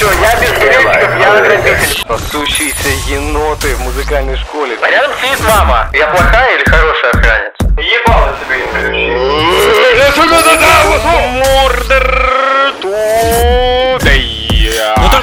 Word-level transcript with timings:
Все, 0.00 0.10
я 0.12 0.34
без 0.40 0.52
гречков, 0.52 1.20
я 1.20 1.34
агробитель. 1.34 2.06
Пасущиеся 2.08 2.88
еноты 3.06 3.74
в 3.74 3.80
музыкальной 3.80 4.34
школе. 4.38 4.78
А 4.80 4.90
рядом 4.90 5.10
сидит 5.20 5.46
мама. 5.46 5.90
Я 5.92 6.06
плохая 6.06 6.56
или 6.56 6.64
хорошая 6.64 7.10
охранница? 7.10 7.52
Ебало 7.76 8.34
тебе 8.40 8.56
не 8.56 9.10
Мы 10.16 10.26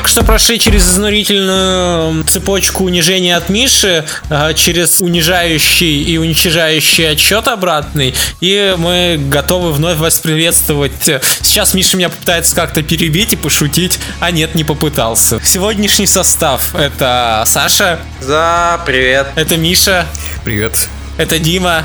только 0.08 0.22
что 0.22 0.24
прошли 0.24 0.58
через 0.58 0.88
изнурительную 0.88 2.24
цепочку 2.24 2.86
унижения 2.86 3.36
от 3.36 3.50
Миши, 3.50 4.06
а, 4.30 4.54
через 4.54 5.02
унижающий 5.02 6.02
и 6.02 6.18
уничижающий 6.18 7.10
отчет 7.12 7.50
обратный, 7.50 8.16
и 8.40 8.74
мы 8.78 9.20
готовы 9.30 9.74
вновь 9.74 9.98
вас 9.98 10.20
приветствовать. 10.20 10.94
Сейчас 11.42 11.74
Миша 11.74 11.98
меня 11.98 12.08
попытается 12.08 12.56
как-то 12.56 12.84
перебить 12.84 13.34
и 13.34 13.36
пошутить, 13.36 14.00
а 14.22 14.32
нет, 14.32 14.56
не 14.56 14.64
попытался. 14.64 15.42
Сегодняшний 15.44 16.08
состав 16.08 16.74
это 16.74 17.44
Саша, 17.46 18.00
За, 18.22 18.80
привет. 18.86 19.28
это 19.36 19.58
Миша, 19.58 20.06
Привет. 20.46 20.88
это 21.18 21.38
Дима 21.38 21.84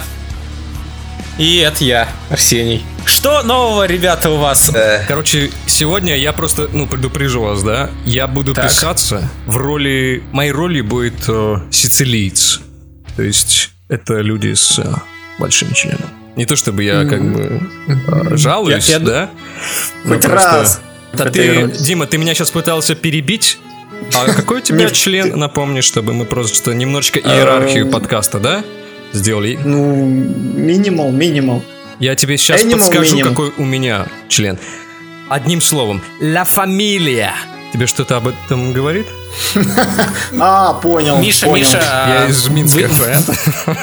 и 1.39 1.59
это 1.59 1.85
я, 1.85 2.09
Арсений. 2.31 2.85
Что 3.05 3.43
нового, 3.43 3.87
ребята, 3.87 4.31
у 4.31 4.37
вас? 4.37 4.71
Э, 4.75 5.05
Короче, 5.09 5.51
сегодня 5.67 6.17
я 6.17 6.33
просто, 6.33 6.69
ну, 6.73 6.87
предупрежу 6.87 7.43
вас, 7.43 7.63
да? 7.63 7.91
Я 8.05 8.27
буду 8.27 8.55
Так. 8.55 8.69
писаться 8.69 9.29
в 9.47 9.57
роли... 9.57 10.23
Моей 10.33 10.53
роли 10.53 10.81
будет 10.83 11.25
э, 11.29 11.57
сицилиец. 11.71 12.61
То 13.17 13.23
есть 13.23 13.71
это 13.89 14.15
люди 14.21 14.55
с 14.55 14.79
э, 14.79 14.85
большим 15.39 15.73
членом. 15.75 16.09
Не 16.37 16.47
то 16.47 16.57
чтобы 16.57 16.83
я 16.85 17.05
как 17.05 17.23
бы 17.23 17.61
э, 17.89 18.37
жалуюсь, 18.37 18.89
Я- 18.89 18.97
я- 18.99 19.01
да? 19.01 19.31
Хоть 20.07 20.23
просто- 20.23 20.51
раз. 20.51 20.81
Да 21.13 21.25
ты. 21.31 21.71
Дима, 21.81 22.07
ты 22.07 22.19
меня 22.19 22.35
сейчас 22.35 22.51
пытался 22.51 22.95
перебить? 22.95 23.59
А 24.15 24.27
какой 24.33 24.59
у 24.59 24.61
тебя 24.63 24.89
член, 24.91 25.39
напомни, 25.39 25.81
чтобы 25.81 26.13
мы 26.15 26.25
просто 26.25 26.73
немножечко 26.75 27.19
иерархию 27.21 27.91
подкаста, 27.91 28.39
да? 28.39 28.65
Сделали. 29.13 29.59
Ну, 29.63 30.07
минимал, 30.07 31.11
минимал. 31.11 31.63
Я 31.99 32.15
тебе 32.17 32.37
сейчас 32.37 32.63
Animal 32.63 32.79
подскажу, 32.79 33.19
Minimum. 33.19 33.29
какой 33.29 33.53
у 33.59 33.65
меня 33.65 34.07
член. 34.29 34.59
Одним 35.29 35.61
словом, 35.61 36.03
La 36.21 36.47
Familia. 36.47 37.31
Тебе 37.73 37.87
что-то 37.87 38.17
об 38.19 38.29
этом 38.29 38.73
говорит? 38.73 39.07
А, 40.39 40.75
понял. 40.75 41.19
Миша, 41.19 41.47
понял. 41.47 41.65
Миша, 41.67 41.79
Я 41.79 42.23
а, 42.25 42.27
из 42.29 42.47
Минска, 42.49 42.87
вы- 42.89 42.89
понятно? 43.05 43.35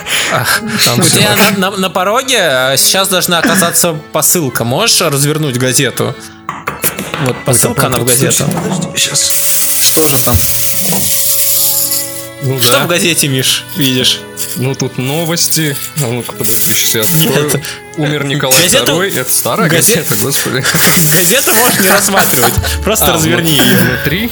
Там 0.85 0.99
У 0.99 1.03
тебя 1.03 1.35
на, 1.57 1.71
на- 1.71 1.77
на 1.77 1.89
пороге 1.89 2.37
а, 2.39 2.77
сейчас 2.77 3.07
должна 3.07 3.39
оказаться 3.39 3.93
посылка. 4.11 4.63
Можешь 4.63 5.01
развернуть 5.01 5.57
газету? 5.57 6.15
Вот 7.25 7.35
посылка 7.45 7.87
она 7.87 7.97
в 7.99 8.05
газету. 8.05 8.45
Сейчас. 8.95 9.21
Что 9.91 10.01
же 10.03 10.17
там? 10.23 10.35
Ну 12.43 12.59
Что 12.59 12.73
да. 12.73 12.85
в 12.85 12.87
газете, 12.87 13.27
Миш, 13.27 13.65
видишь? 13.75 14.21
Ну 14.55 14.75
тут 14.75 14.97
новости. 14.97 15.75
А 16.01 16.07
ну-ка, 16.07 16.33
подожди, 16.33 16.73
сейчас 16.73 16.93
я 16.95 17.01
открою. 17.01 17.51
Нет. 17.53 17.61
Умер 17.97 18.23
Николай 18.25 18.63
Газету- 18.63 19.01
II. 19.01 19.19
Это 19.19 19.31
старая 19.31 19.69
газет- 19.69 20.07
газета, 20.07 20.15
господи. 20.23 20.63
Газету 21.15 21.53
можешь 21.53 21.79
не 21.79 21.89
рассматривать. 21.89 22.53
Просто 22.83 23.07
А, 23.07 23.13
разверни 23.13 23.57
вот 23.57 23.65
ее. 23.65 23.75
Внутри. 23.95 24.31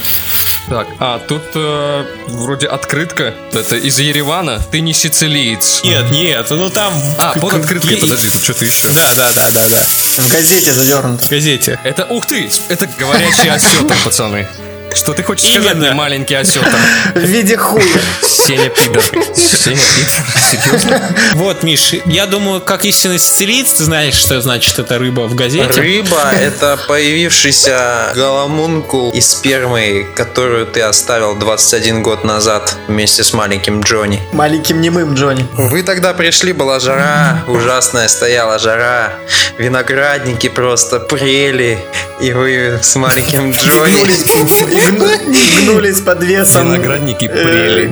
Так, 0.68 0.86
а 0.98 1.18
тут 1.18 1.44
э, 1.54 2.04
вроде 2.26 2.66
открытка. 2.66 3.34
Это 3.54 3.76
из 3.76 3.98
Еревана. 4.00 4.60
Ты 4.70 4.80
не 4.80 4.92
сицилиец. 4.92 5.80
Нет, 5.82 6.10
нет, 6.10 6.46
ну 6.50 6.68
там... 6.68 6.92
А, 7.16 7.32
под 7.38 7.54
открыткой, 7.54 7.94
Е- 7.94 8.00
подожди, 8.00 8.28
тут 8.28 8.42
что-то 8.42 8.66
еще. 8.66 8.88
Да, 8.88 9.14
да, 9.16 9.32
да, 9.32 9.50
да, 9.50 9.68
да. 9.68 9.86
В 10.22 10.28
газете 10.30 10.74
завернут. 10.74 11.22
В 11.22 11.30
газете. 11.30 11.80
Это, 11.84 12.04
ух 12.04 12.26
ты, 12.26 12.50
это 12.68 12.86
говорящий 12.98 13.48
осетр, 13.50 13.96
пацаны. 14.04 14.46
Что 14.94 15.12
ты 15.14 15.22
хочешь 15.22 15.50
сказать, 15.50 15.72
Именно. 15.72 15.86
мне, 15.86 15.94
маленький 15.94 16.34
осетр? 16.34 16.66
В 17.14 17.18
виде 17.20 17.56
хуя. 17.56 17.84
Сеня 18.22 18.68
пидор. 18.70 19.02
Сеня 19.34 19.78
пидор, 19.96 20.42
серьезно? 20.50 21.00
Вот, 21.34 21.62
Миш, 21.62 21.94
я 22.06 22.26
думаю, 22.26 22.60
как 22.60 22.84
истинный 22.84 23.18
сицилиец, 23.18 23.74
ты 23.74 23.84
знаешь, 23.84 24.14
что 24.14 24.40
значит 24.40 24.78
эта 24.78 24.98
рыба 24.98 25.22
в 25.22 25.34
газете. 25.34 25.80
Рыба— 25.80 26.30
это 26.32 26.78
появившийся 26.88 28.12
голомункул 28.14 29.10
из 29.10 29.30
спермы, 29.30 30.06
которую 30.16 30.66
ты 30.66 30.80
оставил 30.80 31.34
21 31.36 32.02
год 32.02 32.24
назад 32.24 32.74
вместе 32.88 33.22
с 33.24 33.32
маленьким 33.32 33.80
Джонни. 33.82 34.20
Маленьким 34.32 34.80
немым 34.80 35.14
Джонни. 35.14 35.46
Вы 35.52 35.82
тогда 35.82 36.14
пришли, 36.14 36.52
была 36.52 36.80
жара, 36.80 37.44
ужасная 37.46 38.08
стояла 38.08 38.58
жара, 38.58 39.12
виноградники 39.58 40.48
просто 40.48 40.98
прели, 41.00 41.78
и 42.20 42.32
вы 42.32 42.78
с 42.82 42.96
маленьким 42.96 43.50
Джонни... 43.52 44.77
Гнулись, 44.78 45.14
и 45.14 45.24
гну- 45.24 45.32
и 45.32 45.64
гнулись 45.64 46.00
под 46.00 46.22
весом. 46.24 46.72
Виноградники 46.72 47.24
э, 47.24 47.28
прели. 47.28 47.86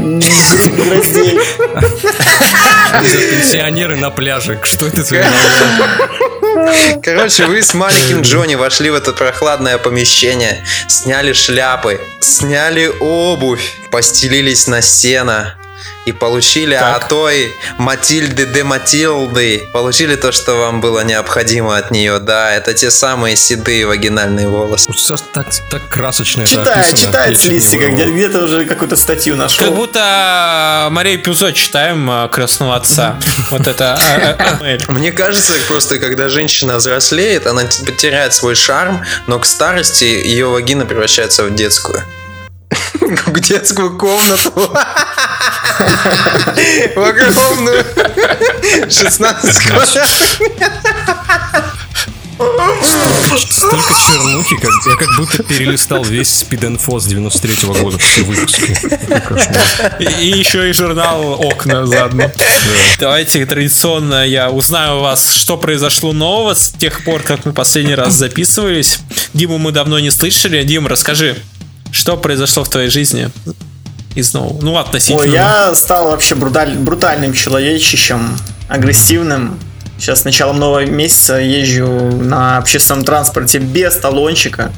Пенсионеры 3.31 3.97
на 3.97 4.11
пляже. 4.11 4.59
Что 4.63 4.87
это 4.87 5.03
за 5.03 5.25
Короче, 7.03 7.47
вы 7.47 7.63
с 7.63 7.75
маленьким 7.75 8.23
Джонни 8.23 8.55
вошли 8.55 8.91
в 8.91 8.95
это 8.95 9.13
прохладное 9.13 9.79
помещение, 9.79 10.65
сняли 10.89 11.33
шляпы, 11.33 12.01
сняли 12.21 12.91
обувь, 13.01 13.75
постелились 13.91 14.67
на 14.67 14.81
сено 14.81 15.55
и 16.05 16.13
получили 16.13 16.75
Так. 16.77 16.97
от 17.03 17.09
той 17.09 17.53
Матильды 17.79 18.47
де 18.47 18.63
Матилды, 18.65 19.63
получили 19.73 20.17
то, 20.17 20.33
что 20.33 20.55
вам 20.59 20.81
было 20.81 21.01
необходимо 21.05 21.77
от 21.77 21.91
нее. 21.91 22.19
Да, 22.19 22.53
это 22.53 22.75
те 22.75 22.91
самые 22.91 23.37
седые 23.37 23.87
вагинальные 23.87 24.49
волосы. 24.49 24.93
Саш, 24.97 25.21
так, 25.33 25.47
так 25.71 25.89
красочно 25.89 26.43
это 26.43 26.51
Читает, 26.51 26.77
описано. 26.89 26.99
читает 26.99 27.31
Я 27.31 27.37
с 27.37 27.41
чё-то 27.43 27.53
листика, 27.55 27.91
не 27.91 28.03
где- 28.05 28.13
где-то 28.13 28.45
уже 28.45 28.65
какую-то 28.65 28.97
статью 28.97 29.35
Как 29.35 29.43
нашел. 29.43 29.71
будто 29.75 30.89
Мария 30.91 31.19
Пюзо 31.19 31.53
читаем 31.53 32.09
а, 32.11 32.29
крестного 32.29 32.77
отца. 32.77 33.17
Вот 33.51 33.67
это. 33.67 33.95
а, 33.95 34.37
а, 34.39 34.59
а. 34.61 34.79
Мне 34.93 35.13
кажется, 35.13 35.53
просто 35.69 35.99
когда 35.99 36.29
женщина 36.29 36.77
взрослеет, 36.77 37.47
она 37.47 37.65
типа 37.65 37.93
теряет 37.93 38.33
свой 38.33 38.55
шарм, 38.55 39.05
но 39.27 39.39
к 39.39 39.45
старости 39.47 40.05
ее 40.05 40.47
вагина 40.47 40.87
превращается 40.87 41.43
в 41.45 41.55
детскую. 41.55 42.03
В 43.27 43.41
детскую 43.41 43.97
комнату. 43.97 44.53
В 46.95 46.99
огромную. 46.99 47.85
16 48.91 49.59
квадратных. 49.59 50.07
Столько 53.49 53.95
чернухи, 53.95 54.57
как, 54.57 54.71
я 54.87 54.97
как 54.97 55.09
будто 55.17 55.43
перелистал 55.43 56.05
весь 56.05 56.29
Спиденфос 56.29 57.07
93 57.07 57.69
года, 57.81 57.99
все 57.99 58.23
выпуски. 58.23 58.75
Какой 58.83 59.21
кошмар. 59.21 59.97
И 60.01 60.05
и 60.05 60.39
еще 60.39 60.69
и 60.69 60.73
журнал 60.73 61.41
«Окна» 61.41 61.87
заодно. 61.87 62.31
Давайте 62.99 63.45
традиционно 63.47 64.27
я 64.27 64.51
узнаю 64.51 64.99
у 64.99 65.01
вас, 65.01 65.35
что 65.35 65.57
произошло 65.57 66.13
нового 66.13 66.55
с 66.55 66.71
тех 66.71 67.05
пор, 67.05 67.23
как 67.23 67.45
мы 67.47 67.53
последний 67.53 67.95
раз 67.95 68.15
записывались. 68.15 68.99
Диму 69.33 69.59
мы 69.59 69.73
давно 69.73 69.99
не 69.99 70.11
слышали. 70.11 70.63
Дим, 70.63 70.87
расскажи, 70.87 71.37
что 71.91 72.17
произошло 72.17 72.65
в 72.65 72.69
твоей 72.69 72.91
жизни 72.91 73.31
из 74.17 74.35
нового? 74.35 74.61
Ну, 74.63 74.77
относительно. 74.79 75.21
Ой, 75.21 75.31
я 75.31 75.75
стал 75.75 76.11
вообще 76.11 76.35
бруталь- 76.35 76.77
брутальным 76.79 77.33
человечищем, 77.33 78.37
агрессивным. 78.69 79.59
Сейчас 79.99 80.23
с 80.23 80.25
началом 80.25 80.59
нового 80.59 80.85
месяца 80.85 81.37
езжу 81.39 81.87
на 81.89 82.59
общественном 82.59 83.05
транспорте 83.05 83.59
без 83.59 83.97
талончика, 83.97 84.71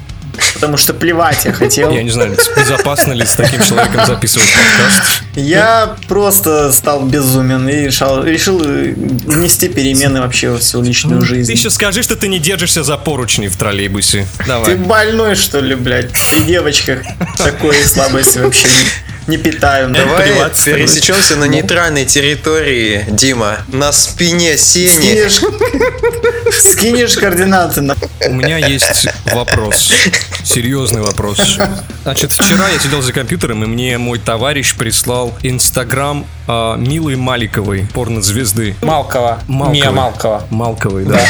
потому 0.53 0.77
что 0.77 0.93
плевать 0.93 1.43
я 1.43 1.51
хотел. 1.51 1.91
Я 1.91 2.03
не 2.03 2.09
знаю, 2.09 2.37
безопасно 2.55 3.11
ли 3.11 3.25
с 3.25 3.31
таким 3.33 3.61
человеком 3.61 4.05
записывать 4.05 4.47
подкаст. 4.47 5.23
Я 5.35 5.95
просто 6.07 6.71
стал 6.71 7.01
безумен 7.05 7.67
и 7.67 7.73
решал, 7.87 8.23
решил 8.23 8.61
э, 8.63 8.93
внести 8.95 9.67
перемены 9.67 10.21
вообще 10.21 10.49
во 10.51 10.57
всю 10.57 10.81
личную 10.81 11.19
Ты 11.19 11.27
жизнь. 11.27 11.51
еще 11.51 11.69
скажи, 11.69 12.01
что 12.01 12.15
ты 12.15 12.29
не 12.29 12.39
держишься 12.39 12.83
за 12.83 12.95
поручни 12.95 13.47
в 13.49 13.57
троллейбусе. 13.57 14.25
Ты 14.37 14.43
Давай. 14.45 14.75
больной, 14.75 15.35
что 15.35 15.59
ли, 15.59 15.75
блядь? 15.75 16.11
При 16.31 16.43
девочках 16.45 16.99
такой 17.37 17.75
слабости 17.83 18.37
вообще 18.39 18.67
не, 18.69 19.18
не 19.29 19.37
питаю. 19.37 19.89
Давай 19.89 20.29
пересечемся 20.65 21.35
на 21.35 21.45
нейтральной 21.45 22.05
территории, 22.05 23.05
Дима. 23.09 23.59
На 23.67 23.91
спине 23.91 24.57
сени. 24.57 24.89
Скинешь, 24.89 25.41
скинешь 26.53 27.17
координаты 27.17 27.81
на... 27.81 27.95
У 28.27 28.33
меня 28.33 28.57
есть 28.57 29.07
вопрос. 29.31 29.91
Серьезный 30.43 31.01
вопрос. 31.01 31.39
Значит, 32.03 32.31
вчера 32.31 32.69
я 32.69 32.79
сидел 32.79 33.01
за 33.01 33.13
компьютером, 33.13 33.63
и 33.63 33.67
мне 33.67 33.97
мой 33.97 34.19
товарищ 34.19 34.75
прислал 34.75 35.33
инстаграм 35.43 36.25
а, 36.47 36.75
Милы 36.75 37.15
Маликовой, 37.15 37.87
порнозвезды. 37.93 38.75
Малкова. 38.81 39.39
Малковой. 39.47 39.73
Мия 39.79 39.91
Малкова. 39.91 40.43
Малковой, 40.49 41.05
да. 41.05 41.21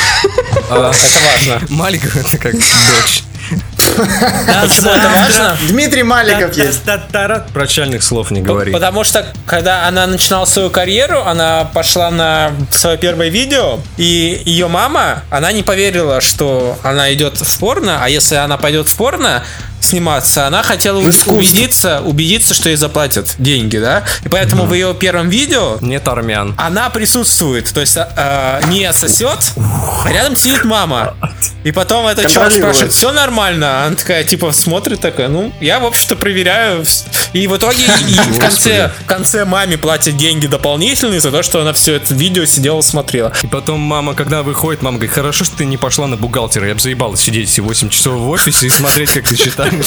Это 0.69 0.79
важно. 0.79 1.61
Маликова 1.69 2.19
это 2.19 2.37
как 2.37 2.53
дочь. 2.53 3.23
Почему 3.95 4.91
это 4.91 5.09
важно? 5.09 5.57
Дмитрий 5.67 6.03
Маликов 6.03 6.55
есть. 6.55 6.81
Прощальных 7.53 8.03
слов 8.03 8.31
не 8.31 8.41
говори. 8.41 8.71
Потому 8.71 9.03
что, 9.03 9.25
когда 9.45 9.87
она 9.87 10.07
начинала 10.07 10.45
свою 10.45 10.69
карьеру, 10.69 11.21
она 11.25 11.69
пошла 11.73 12.11
на 12.11 12.51
свое 12.71 12.97
первое 12.97 13.29
видео, 13.29 13.79
и 13.97 14.41
ее 14.45 14.67
мама, 14.67 15.23
она 15.29 15.51
не 15.51 15.63
поверила, 15.63 16.21
что 16.21 16.77
она 16.83 17.13
идет 17.13 17.37
в 17.37 17.59
порно, 17.59 17.99
а 18.03 18.09
если 18.09 18.35
она 18.35 18.57
пойдет 18.57 18.87
в 18.87 18.95
порно, 18.95 19.43
сниматься, 19.89 20.47
она 20.47 20.63
хотела 20.63 20.99
убедиться, 20.99 22.01
убедиться, 22.01 22.53
что 22.53 22.69
ей 22.69 22.75
заплатят 22.75 23.35
деньги, 23.37 23.77
да? 23.77 24.03
И 24.23 24.29
поэтому 24.29 24.65
в 24.65 24.73
ее 24.73 24.93
первом 24.93 25.29
видео 25.29 25.77
Нет 25.81 26.07
армян. 26.07 26.53
она 26.57 26.89
присутствует, 26.89 27.71
то 27.73 27.81
есть 27.81 27.97
а, 27.97 28.61
не 28.67 28.91
сосет, 28.93 29.39
а 30.05 30.11
рядом 30.11 30.35
сидит 30.35 30.63
мама. 30.63 31.15
И 31.63 31.71
потом 31.71 32.07
этот 32.07 32.23
чувак 32.31 32.49
Контролирует. 32.49 32.75
спрашивает, 32.75 32.93
все 32.93 33.11
нормально? 33.11 33.85
Она 33.85 33.95
такая, 33.95 34.23
типа, 34.23 34.51
смотрит 34.51 34.99
такая, 35.01 35.27
ну, 35.27 35.51
я, 35.59 35.79
в 35.79 35.85
общем-то, 35.85 36.15
проверяю. 36.15 36.85
И 37.33 37.47
в 37.47 37.57
итоге 37.57 37.85
и 38.07 38.13
в 38.13 38.39
конце, 38.39 38.91
в 39.03 39.05
конце 39.05 39.45
маме 39.45 39.77
платят 39.77 40.17
деньги 40.17 40.47
дополнительные 40.47 41.19
за 41.19 41.31
то, 41.31 41.43
что 41.43 41.61
она 41.61 41.73
все 41.73 41.95
это 41.95 42.13
видео 42.13 42.45
сидела, 42.45 42.81
смотрела. 42.81 43.31
И 43.43 43.47
потом 43.47 43.79
мама, 43.79 44.13
когда 44.13 44.41
выходит, 44.43 44.81
мама 44.81 44.97
говорит, 44.97 45.13
хорошо, 45.13 45.43
что 45.43 45.57
ты 45.57 45.65
не 45.65 45.77
пошла 45.77 46.07
на 46.07 46.17
бухгалтера. 46.17 46.67
Я 46.67 46.73
бы 46.75 46.79
заебал 46.79 47.15
сидеть 47.17 47.49
все 47.49 47.61
8 47.61 47.89
часов 47.89 48.19
в 48.19 48.29
офисе 48.29 48.67
и 48.67 48.69
смотреть, 48.69 49.11
как 49.11 49.27
ты 49.27 49.35
считаешь. 49.35 49.78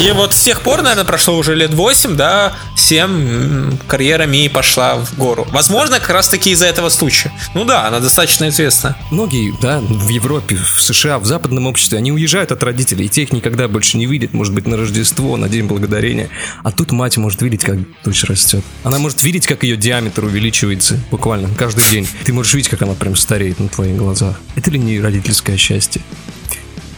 И 0.00 0.12
вот 0.12 0.34
с 0.34 0.42
тех 0.42 0.60
пор, 0.60 0.82
наверное, 0.82 1.04
прошло 1.04 1.36
уже 1.36 1.54
лет 1.54 1.72
8, 1.72 2.16
да, 2.16 2.52
7, 2.76 3.78
карьера 3.86 4.24
Мии 4.26 4.48
пошла 4.48 4.96
в 4.96 5.16
гору. 5.16 5.46
Возможно, 5.50 6.00
как 6.00 6.10
раз 6.10 6.28
таки 6.28 6.50
из-за 6.50 6.66
этого 6.66 6.88
случая. 6.88 7.32
Ну 7.54 7.64
да, 7.64 7.86
она 7.86 8.00
достаточно 8.00 8.48
известна. 8.48 8.96
Многие, 9.10 9.54
да, 9.62 9.80
в 9.80 10.08
Европе, 10.08 10.56
в 10.56 10.82
США, 10.82 11.18
в 11.18 11.26
западном 11.26 11.66
обществе, 11.66 11.98
они 11.98 12.12
уезжают 12.12 12.52
от 12.52 12.62
родителей, 12.62 13.06
и 13.06 13.08
те 13.08 13.26
никогда 13.30 13.68
больше 13.68 13.96
не 13.96 14.06
видят, 14.06 14.34
может 14.34 14.52
быть, 14.52 14.66
на 14.66 14.76
Рождество, 14.76 15.36
на 15.36 15.48
День 15.48 15.66
Благодарения. 15.66 16.28
А 16.62 16.72
тут 16.72 16.92
мать 16.92 17.16
может 17.16 17.40
видеть, 17.42 17.64
как 17.64 17.78
дочь 18.02 18.24
растет. 18.24 18.64
Она 18.82 18.98
может 18.98 19.22
видеть, 19.22 19.46
как 19.46 19.62
ее 19.62 19.76
диаметр 19.76 20.24
увеличивается 20.24 20.98
буквально 21.10 21.48
каждый 21.54 21.84
день. 21.90 22.08
Ты 22.24 22.32
можешь 22.32 22.54
видеть, 22.54 22.70
как 22.70 22.82
она 22.82 22.94
прям 22.94 23.16
стареет 23.16 23.60
на 23.60 23.68
твоих 23.68 23.96
глазах. 23.96 24.40
Это 24.56 24.70
ли 24.70 24.78
не 24.78 25.00
родительское 25.00 25.56
счастье? 25.56 26.02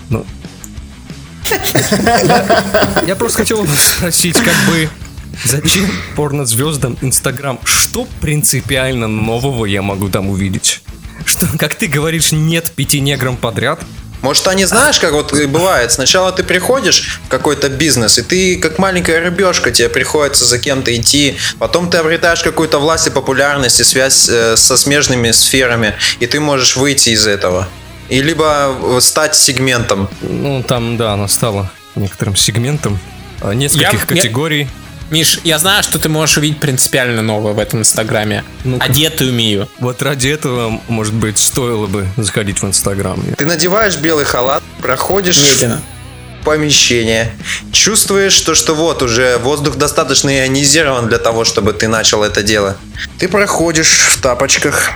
Ну... 0.08 0.24
Я 3.06 3.16
просто 3.16 3.38
хотел 3.38 3.66
спросить, 3.66 4.36
как 4.36 4.54
бы, 4.68 4.88
зачем 5.44 5.90
порнозвездам 6.16 6.96
Инстаграм? 7.02 7.58
Что 7.64 8.06
принципиально 8.20 9.06
нового 9.06 9.66
я 9.66 9.82
могу 9.82 10.08
там 10.08 10.28
увидеть? 10.28 10.82
Что, 11.24 11.46
как 11.58 11.74
ты 11.74 11.86
говоришь, 11.86 12.32
нет 12.32 12.70
пяти 12.74 13.00
неграм 13.00 13.36
подряд? 13.36 13.80
Может, 14.22 14.48
они 14.48 14.64
знаешь, 14.64 14.98
как 14.98 15.12
вот 15.12 15.32
бывает, 15.46 15.92
сначала 15.92 16.32
ты 16.32 16.42
приходишь 16.42 17.20
в 17.26 17.28
какой-то 17.28 17.68
бизнес, 17.68 18.18
и 18.18 18.22
ты 18.22 18.56
как 18.56 18.78
маленькая 18.78 19.20
рыбешка, 19.20 19.70
тебе 19.70 19.88
приходится 19.88 20.44
за 20.44 20.58
кем-то 20.58 20.96
идти, 20.96 21.36
потом 21.58 21.90
ты 21.90 21.98
обретаешь 21.98 22.42
какую-то 22.42 22.78
власть 22.78 23.06
и 23.06 23.10
популярность 23.10 23.78
и 23.78 23.84
связь 23.84 24.28
э, 24.28 24.56
со 24.56 24.76
смежными 24.76 25.30
сферами, 25.30 25.94
и 26.18 26.26
ты 26.26 26.40
можешь 26.40 26.76
выйти 26.76 27.10
из 27.10 27.26
этого. 27.26 27.68
И 28.08 28.22
либо 28.22 28.74
э, 28.80 29.00
стать 29.00 29.34
сегментом. 29.34 30.08
Ну, 30.22 30.62
там, 30.62 30.96
да, 30.96 31.14
она 31.14 31.28
стала 31.28 31.70
некоторым 31.94 32.36
сегментом 32.36 32.98
а, 33.40 33.52
нескольких 33.52 33.92
Я- 33.92 33.98
я- 33.98 34.06
категорий. 34.06 34.68
Миш, 35.10 35.38
я 35.44 35.58
знаю, 35.60 35.82
что 35.84 35.98
ты 36.00 36.08
можешь 36.08 36.36
увидеть 36.36 36.58
принципиально 36.58 37.22
новое 37.22 37.52
в 37.52 37.58
этом 37.60 37.80
инстаграме. 37.80 38.42
Ну-ка. 38.64 38.84
Одетую 38.84 39.32
Мию. 39.32 39.68
Вот 39.78 40.02
ради 40.02 40.28
этого, 40.28 40.80
может 40.88 41.14
быть, 41.14 41.38
стоило 41.38 41.86
бы 41.86 42.08
заходить 42.16 42.60
в 42.60 42.66
Инстаграм. 42.66 43.20
Ты 43.38 43.46
надеваешь 43.46 43.96
белый 43.96 44.24
халат, 44.24 44.64
проходишь 44.82 45.38
Медленно. 45.38 45.80
помещение, 46.44 47.32
чувствуешь 47.72 48.40
то, 48.40 48.54
что 48.56 48.74
вот 48.74 49.02
уже 49.02 49.38
воздух 49.38 49.76
достаточно 49.76 50.30
ионизирован 50.40 51.06
для 51.08 51.18
того, 51.18 51.44
чтобы 51.44 51.72
ты 51.72 51.86
начал 51.86 52.24
это 52.24 52.42
дело. 52.42 52.76
Ты 53.18 53.28
проходишь 53.28 53.88
в 54.10 54.20
тапочках. 54.20 54.90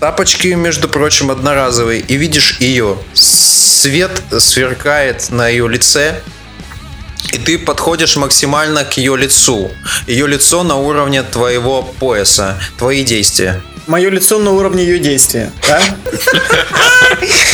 Тапочки, 0.00 0.48
между 0.48 0.88
прочим, 0.88 1.30
одноразовые, 1.30 2.00
и 2.00 2.16
видишь 2.16 2.58
ее. 2.60 2.98
Свет 3.14 4.12
сверкает 4.38 5.30
на 5.30 5.48
ее 5.48 5.68
лице, 5.68 6.20
и 7.32 7.38
ты 7.38 7.58
подходишь 7.58 8.16
максимально 8.16 8.84
к 8.84 8.96
ее 8.96 9.16
лицу. 9.16 9.70
Ее 10.06 10.28
лицо 10.28 10.62
на 10.62 10.76
уровне 10.76 11.22
твоего 11.24 11.82
пояса, 11.82 12.60
твои 12.78 13.02
действия. 13.04 13.60
Мое 13.88 14.10
лицо 14.10 14.38
на 14.38 14.52
уровне 14.52 14.84
ее 14.84 14.98
действия, 14.98 15.50
да? 15.66 15.82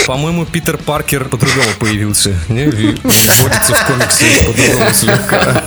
По-моему, 0.07 0.45
Питер 0.45 0.77
Паркер 0.77 1.25
по-другому 1.27 1.69
появился. 1.79 2.35
Не, 2.49 2.67
вводится 2.67 3.75
в 3.75 3.87
комиксы 3.87 4.25
по-другому 4.45 4.93
слегка. 4.93 5.65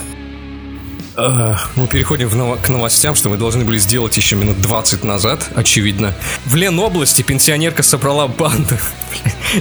А, 1.19 1.57
Мы 1.75 1.87
переходим 1.87 2.27
в 2.29 2.35
ново- 2.35 2.57
к 2.57 2.69
новостям, 2.69 3.15
что 3.15 3.29
мы 3.29 3.37
должны 3.37 3.65
были 3.65 3.79
сделать 3.79 4.15
еще 4.17 4.35
минут 4.35 4.61
20 4.61 5.03
назад, 5.03 5.49
очевидно. 5.55 6.13
В 6.45 6.53
Ленобласти 6.53 7.23
пенсионерка 7.23 7.81
собрала 7.81 8.27
банду 8.27 8.77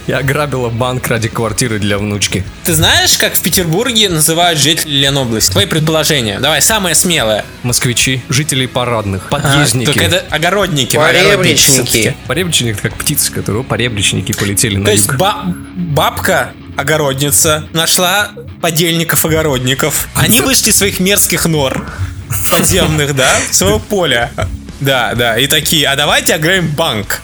и 0.07 0.13
ограбила 0.13 0.69
банк 0.69 1.09
ради 1.09 1.29
квартиры 1.29 1.79
для 1.79 1.97
внучки. 1.97 2.45
Ты 2.65 2.75
знаешь, 2.75 3.17
как 3.17 3.35
в 3.35 3.41
Петербурге 3.41 4.11
называют 4.11 4.59
жителей 4.61 5.01
Ленобласти? 5.01 5.53
Твои 5.53 5.65
предположения. 5.65 6.41
Давай, 6.41 6.61
самое 6.61 6.95
смелое. 6.95 7.43
Москвичи, 7.63 8.23
жителей 8.29 8.67
парадных, 8.67 9.29
А, 9.31 9.37
подъездники. 9.41 9.87
Только 9.87 10.01
это 10.05 10.25
огородники. 10.29 10.97
огородники 10.97 12.15
Поребричники. 12.27 12.77
как 12.83 12.95
птица, 12.97 13.33
которого 13.33 13.63
поребричники 13.63 14.33
полетели 14.33 14.77
на 14.77 14.85
То 14.85 14.91
есть 14.93 15.07
юг. 15.07 15.17
ба- 15.17 15.45
бабка 15.75 16.53
огородница 16.77 17.69
нашла 17.73 18.31
подельников-огородников. 18.61 20.09
Они 20.15 20.41
вышли 20.41 20.71
из 20.71 20.77
своих 20.77 21.01
мерзких 21.01 21.47
нор 21.47 21.87
подземных, 22.51 23.15
да, 23.15 23.35
своего 23.51 23.79
поля. 23.79 24.31
Да, 24.81 25.15
да, 25.15 25.39
и 25.39 25.47
такие, 25.47 25.89
а 25.89 25.97
давайте 25.97 26.35
ограбим 26.35 26.69
банк. 26.69 27.23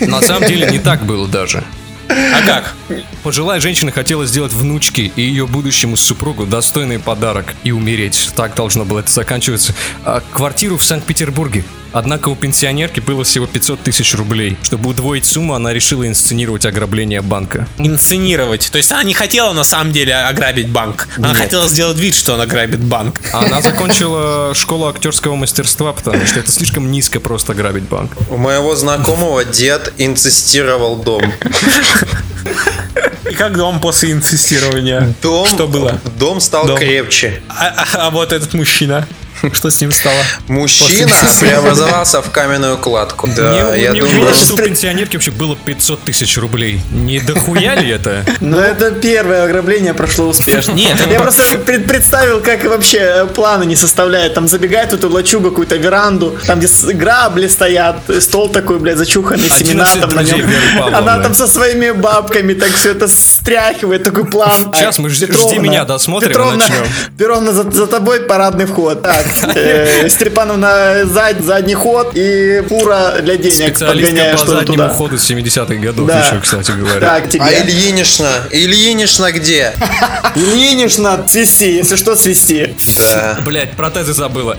На 0.00 0.22
самом 0.22 0.48
деле 0.48 0.70
не 0.70 0.78
так 0.78 1.04
было 1.04 1.28
даже. 1.28 1.62
А 2.08 2.42
как? 2.44 2.74
Пожилая 3.24 3.58
женщина 3.58 3.90
хотела 3.90 4.26
сделать 4.26 4.52
внучке 4.52 5.10
и 5.16 5.22
ее 5.22 5.46
будущему 5.46 5.96
супругу 5.96 6.44
достойный 6.44 6.98
подарок 6.98 7.54
и 7.64 7.72
умереть. 7.72 8.30
Так 8.36 8.54
должно 8.54 8.84
было 8.84 8.98
это 8.98 9.10
заканчиваться. 9.10 9.74
А 10.04 10.22
квартиру 10.30 10.76
в 10.76 10.84
Санкт-Петербурге. 10.84 11.64
Однако 11.92 12.28
у 12.28 12.36
пенсионерки 12.36 13.00
было 13.00 13.24
всего 13.24 13.46
500 13.46 13.80
тысяч 13.80 14.14
рублей. 14.14 14.58
Чтобы 14.62 14.90
удвоить 14.90 15.24
сумму, 15.24 15.54
она 15.54 15.72
решила 15.72 16.06
инсценировать 16.06 16.66
ограбление 16.66 17.22
банка. 17.22 17.66
Инсценировать. 17.78 18.68
То 18.70 18.76
есть 18.76 18.92
она 18.92 19.02
не 19.04 19.14
хотела 19.14 19.54
на 19.54 19.64
самом 19.64 19.92
деле 19.92 20.14
ограбить 20.16 20.68
банк. 20.68 21.08
Она 21.16 21.28
Нет. 21.28 21.38
хотела 21.38 21.66
сделать 21.66 21.96
вид, 21.96 22.14
что 22.14 22.34
она 22.34 22.44
грабит 22.44 22.80
банк. 22.80 23.22
А 23.32 23.46
Она 23.46 23.62
закончила 23.62 24.54
школу 24.54 24.86
актерского 24.86 25.34
мастерства, 25.36 25.94
потому 25.94 26.26
что 26.26 26.40
это 26.40 26.52
слишком 26.52 26.92
низко 26.92 27.20
просто 27.20 27.54
грабить 27.54 27.84
банк. 27.84 28.12
У 28.28 28.36
моего 28.36 28.76
знакомого 28.76 29.46
дед 29.46 29.94
инцестировал 29.96 30.96
дом. 30.96 31.22
И 33.30 33.34
как 33.34 33.56
дом 33.56 33.80
после 33.80 34.12
инцестирования? 34.12 35.14
Дом, 35.22 35.46
Что 35.46 35.66
было? 35.66 35.98
Дом 36.18 36.40
стал 36.40 36.66
Дом. 36.66 36.76
крепче. 36.78 37.42
А, 37.48 37.68
а- 37.68 38.06
а 38.06 38.10
вот 38.10 38.32
этот 38.32 38.52
мужчина, 38.54 39.06
что 39.52 39.70
с 39.70 39.80
ним 39.80 39.92
стало? 39.92 40.16
Мужчина 40.48 41.12
преобразовался 41.40 42.22
в 42.22 42.30
каменную 42.30 42.78
кладку. 42.78 43.28
Да, 43.28 43.74
я 43.74 43.92
думаю... 43.92 44.34
что 44.34 44.54
у 44.54 44.56
пенсионерки 44.56 45.16
вообще 45.16 45.30
было 45.30 45.56
500 45.56 46.02
тысяч 46.02 46.36
рублей. 46.38 46.80
Не 46.92 47.20
дохуя 47.20 47.74
ли 47.74 47.90
это? 47.90 48.24
Но 48.40 48.60
это 48.60 48.90
первое 48.90 49.44
ограбление 49.44 49.94
прошло 49.94 50.26
успешно. 50.26 50.72
Нет, 50.72 51.00
это 51.00 51.10
я 51.10 51.20
просто 51.20 51.58
пред- 51.58 51.86
представил, 51.86 52.40
как 52.40 52.64
вообще 52.64 52.98
э, 52.98 53.26
планы 53.26 53.64
не 53.64 53.76
составляет. 53.76 54.34
Там 54.34 54.48
забегает 54.48 54.92
эту 54.92 55.10
лачугу, 55.10 55.50
какую-то 55.50 55.76
веранду, 55.76 56.38
там 56.46 56.58
где 56.60 56.68
грабли 56.92 57.48
стоят, 57.48 57.96
стол 58.20 58.48
такой, 58.48 58.78
блядь, 58.78 58.98
зачуханный, 58.98 59.48
семена 59.48 59.84
11 59.84 60.00
там 60.00 60.10
на 60.10 60.22
нем. 60.22 60.94
Она 60.94 61.18
там 61.18 61.34
со 61.34 61.46
своими 61.46 61.90
бабками 61.90 62.54
так 62.54 62.72
все 62.72 62.90
это 62.90 63.08
стряхивает, 63.08 64.02
такой 64.02 64.24
план. 64.24 64.72
Сейчас 64.74 64.98
мы 64.98 65.10
жди- 65.10 65.26
меня, 65.58 65.84
досмотрим 65.84 66.30
и 66.30 66.32
Петровна, 66.32 66.56
начнем. 66.56 66.86
Петровна, 67.18 67.52
за, 67.52 67.70
за 67.70 67.86
тобой 67.86 68.20
парадный 68.20 68.66
вход. 68.66 69.02
Так, 69.02 69.24
э, 69.54 70.08
Степановна 70.08 71.04
зад- 71.04 71.42
задний 71.42 71.74
ход 71.74 72.12
и 72.14 72.62
фура 72.68 73.16
для 73.22 73.36
денег 73.36 73.54
Специалистка 73.76 73.86
подгоняешь 73.86 74.32
по 74.32 74.38
что-то 74.38 74.58
заднему 74.58 74.76
туда. 74.76 74.88
ходу 74.90 75.16
70-х 75.16 75.74
годов 75.74 76.06
Да. 76.06 76.20
еще, 76.26 76.40
кстати 76.40 76.70
говоря. 76.72 77.00
Так, 77.00 77.28
тебе. 77.28 77.42
А 77.44 77.52
Ильинична? 77.52 78.30
Ильинична 78.50 79.32
где? 79.32 79.72
Ильинична, 80.34 81.24
свисти, 81.28 81.64
если 81.64 81.96
что, 81.96 82.16
свисти. 82.16 82.74
Да. 82.98 83.38
Блять, 83.44 83.72
протезы 83.72 84.12
забыла. 84.14 84.58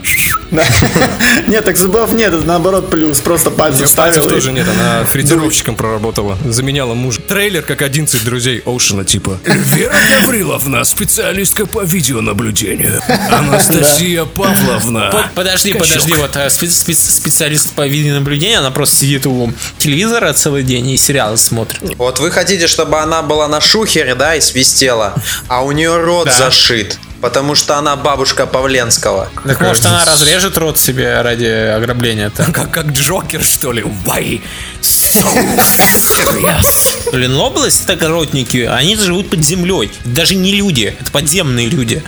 Нет, 1.48 1.66
так 1.66 1.78
зубов 1.78 2.12
нет, 2.14 2.34
это 2.34 2.46
наоборот 2.46 2.90
плюс, 2.90 3.20
просто 3.20 3.50
пальцы 3.52 3.84
и- 3.84 4.30
тоже 4.30 4.52
нет, 4.52 4.68
она 4.68 5.04
фрезеровщиком 5.06 5.76
проработала. 5.76 6.38
Заменяла 6.46 6.94
мужа. 6.94 7.20
Трейлер 7.22 7.62
как 7.62 7.82
11 7.82 8.24
друзей 8.24 8.62
Оушена 8.66 9.04
типа. 9.06 9.38
Вера 9.46 9.96
Гавриловна, 10.22 10.84
специалистка 10.84 11.66
по 11.66 11.82
видеонаблюдению. 11.84 13.02
Анастасия 13.32 14.26
Павловна, 14.26 14.55
Павловна. 14.66 15.10
Под- 15.12 15.32
Подожди, 15.34 15.74
Качок. 15.74 15.88
подожди, 15.88 16.14
вот 16.14 16.36
спе- 16.36 16.68
спе- 16.68 16.94
специалист 16.94 17.72
по 17.74 17.86
видеонаблюдению, 17.88 18.60
она 18.60 18.72
просто 18.72 18.98
сидит 18.98 19.26
у 19.26 19.52
телевизора 19.78 20.34
целый 20.34 20.64
день 20.64 20.90
и 20.90 20.98
сериалы 20.98 21.38
смотрит. 21.38 21.82
Вот 21.98 22.20
вы 22.20 22.32
хотите, 22.32 22.68
чтобы 22.68 23.00
она 23.00 23.22
была 23.22 23.48
на 23.48 23.60
шухере, 23.62 24.16
да, 24.16 24.36
и 24.36 24.42
свистела, 24.42 25.14
а 25.48 25.64
у 25.64 25.72
нее 25.72 25.98
рот 25.98 26.26
Да. 26.26 26.38
зашит, 26.38 26.98
потому 27.22 27.56
что 27.56 27.78
она 27.78 27.96
бабушка 27.96 28.46
Павленского. 28.46 29.30
Так 29.46 29.60
может 29.62 29.86
она 29.86 30.06
разрежет 30.06 30.58
рот 30.58 30.78
себе 30.80 31.22
ради 31.22 31.46
ограбления-то? 31.46 32.52
Как, 32.52 32.72
как 32.72 32.88
Джокер, 32.88 33.42
что 33.44 33.72
ли? 33.72 33.82
Why 34.06 34.42
so 34.82 35.26
serious? 35.60 37.14
Ленобласть 37.16 37.84
это 37.84 37.94
огородники, 37.94 38.68
они 38.70 38.96
живут 38.96 39.30
под 39.30 39.44
землей. 39.44 39.92
Даже 40.04 40.36
не 40.36 40.54
люди, 40.54 40.96
это 41.00 41.12
подземные 41.12 41.68
люди. 41.70 42.04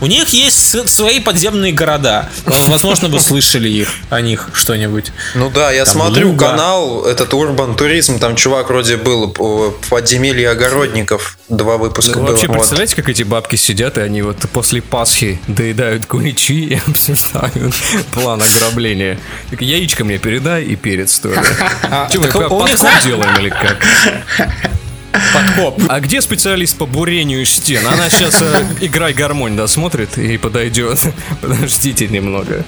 У 0.00 0.06
них 0.06 0.28
есть 0.28 0.88
свои 0.88 1.18
подземные 1.20 1.72
города. 1.72 2.28
Возможно, 2.68 3.08
вы 3.08 3.18
слышали 3.20 3.68
их, 3.68 3.88
о 4.10 4.20
них 4.20 4.50
что-нибудь. 4.52 5.12
Ну 5.34 5.50
да, 5.50 5.72
я 5.72 5.84
Там 5.84 5.94
смотрю 5.94 6.28
луга. 6.30 6.50
канал, 6.50 7.04
этот 7.06 7.34
Урбан 7.34 7.74
Туризм, 7.74 8.20
там 8.20 8.36
чувак 8.36 8.68
вроде 8.68 8.96
был, 8.96 9.34
о, 9.38 9.74
подземелье 9.90 10.50
огородников, 10.50 11.38
два 11.48 11.76
выпуска 11.78 12.12
Ну, 12.18 12.22
было. 12.22 12.30
вообще, 12.32 12.46
вот. 12.46 12.58
представляете, 12.58 12.94
как 12.96 13.08
эти 13.08 13.24
бабки 13.24 13.56
сидят, 13.56 13.98
и 13.98 14.00
они 14.02 14.17
вот 14.22 14.38
после 14.52 14.82
Пасхи 14.82 15.38
доедают 15.46 16.06
куличи 16.06 16.64
и 16.70 16.80
обсуждают 16.86 17.74
план 18.12 18.42
ограбления. 18.42 19.18
Так, 19.50 19.62
яичко 19.62 20.04
мне 20.04 20.18
передай 20.18 20.64
и 20.64 20.76
перец 20.76 21.18
тоже. 21.18 21.40
Че, 22.12 22.18
мы 22.18 22.28
подкоп 22.28 22.68
делаем 23.04 23.38
или 23.40 23.48
как? 23.48 23.84
Подкоп. 25.32 25.82
А 25.88 26.00
где 26.00 26.20
специалист 26.20 26.76
по 26.76 26.86
бурению 26.86 27.44
стен? 27.44 27.86
Она 27.86 28.08
сейчас 28.10 28.42
играй 28.80 29.12
гармонь 29.12 29.56
досмотрит 29.56 30.18
и 30.18 30.36
подойдет. 30.38 31.00
Подождите 31.40 32.08
немного. 32.08 32.64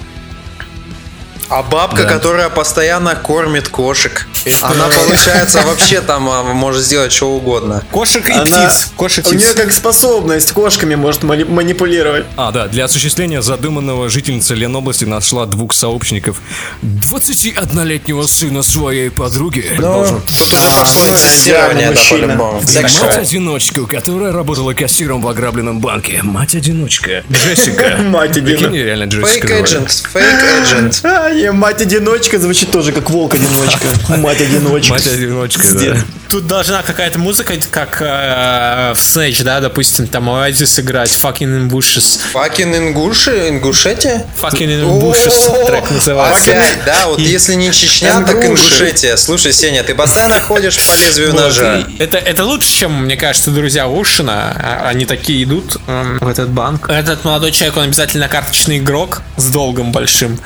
А 1.51 1.63
бабка, 1.63 2.05
которая 2.05 2.47
постоянно 2.49 3.13
кормит 3.15 3.67
кошек, 3.67 4.25
она, 4.61 4.87
получается, 4.87 5.61
вообще 5.63 5.99
там 5.99 6.29
а, 6.29 6.43
может 6.43 6.81
сделать 6.81 7.11
что 7.11 7.29
угодно. 7.31 7.83
Кошек 7.91 8.27
и 8.29 8.31
Она- 8.31 8.45
птиц. 8.45 8.91
Кошек 8.95 9.27
У 9.27 9.33
нее 9.33 9.53
как 9.53 9.73
способность 9.73 10.53
кошками 10.53 10.95
может 10.95 11.23
мани- 11.23 11.43
манипулировать. 11.43 12.25
А, 12.37 12.53
да, 12.53 12.67
для 12.67 12.85
осуществления 12.85 13.41
задуманного 13.41 14.09
жительница 14.09 14.53
Ленобласти 14.53 15.03
нашла 15.03 15.45
двух 15.45 15.73
сообщников. 15.73 16.41
21-летнего 16.83 18.25
сына 18.27 18.63
своей 18.63 19.09
подруги. 19.09 19.65
Должен 19.77 20.21
Тут 20.21 20.41
уже 20.53 20.67
пошло 20.79 21.01
ну, 21.07 21.93
да, 21.93 22.01
по-любому. 22.09 22.61
Да, 22.61 22.81
Так 22.81 22.89
что- 22.89 23.05
Мать-одиночку, 23.05 23.87
которая 23.87 24.31
работала 24.31 24.73
кассиром 24.73 25.21
в 25.21 25.27
ограбленном 25.27 25.81
банке. 25.81 26.21
Мать-одиночка. 26.23 27.23
Джессика. 27.29 27.97
Мать-одиночка. 27.99 28.69
Реально 28.69 29.03
Джессика 29.05 29.47
Fake 29.47 30.91
звали. 30.93 31.40
и 31.41 31.49
мать-одиночка 31.49 32.39
звучит 32.39 32.71
тоже 32.71 32.91
как 32.91 33.09
волк-одиночка. 33.09 33.87
Мать-одиночка. 34.17 34.93
Мать-одиночка, 34.93 35.63
да. 35.73 35.97
Тут 36.29 36.47
должна 36.47 36.81
какая-то 36.81 37.19
музыка, 37.19 37.55
как 37.69 38.01
э, 38.01 38.93
в 38.95 38.97
Snatch, 38.97 39.43
да, 39.43 39.59
допустим, 39.59 40.07
там 40.07 40.29
Oasis 40.29 40.79
играть, 40.79 41.09
Fucking 41.11 41.67
in 41.67 41.69
Bushes. 41.69 42.19
Fucking 42.33 42.77
ингуши, 42.77 43.49
ингушетия? 43.49 44.25
Fucking 44.41 44.67
in 44.67 45.01
Bushes 45.01 45.65
трек 45.67 45.91
называется. 45.91 46.51
Опять, 46.51 46.77
да, 46.85 47.07
вот 47.07 47.19
если 47.19 47.55
не 47.55 47.71
Чечня, 47.73 48.21
так. 48.21 48.45
Ингушетия. 48.45 49.17
Слушай, 49.17 49.51
Сеня, 49.51 49.83
ты 49.83 49.93
постоянно 49.93 50.39
ходишь 50.39 50.77
по 50.77 50.93
лезвию 50.93 51.33
ножа. 51.33 51.83
Это, 51.99 52.17
это 52.17 52.45
лучше, 52.45 52.71
чем, 52.71 53.03
мне 53.05 53.17
кажется, 53.17 53.51
друзья 53.51 53.87
Ушина. 53.89 54.55
А- 54.55 54.87
Они 54.87 55.05
такие 55.05 55.43
идут 55.43 55.77
эм, 55.87 56.17
в 56.19 56.27
этот 56.27 56.49
банк. 56.49 56.89
Этот 56.89 57.25
молодой 57.25 57.51
человек, 57.51 57.75
он 57.77 57.83
обязательно 57.83 58.27
карточный 58.29 58.77
игрок 58.77 59.21
с 59.37 59.45
долгом 59.49 59.91
большим, 59.91 60.39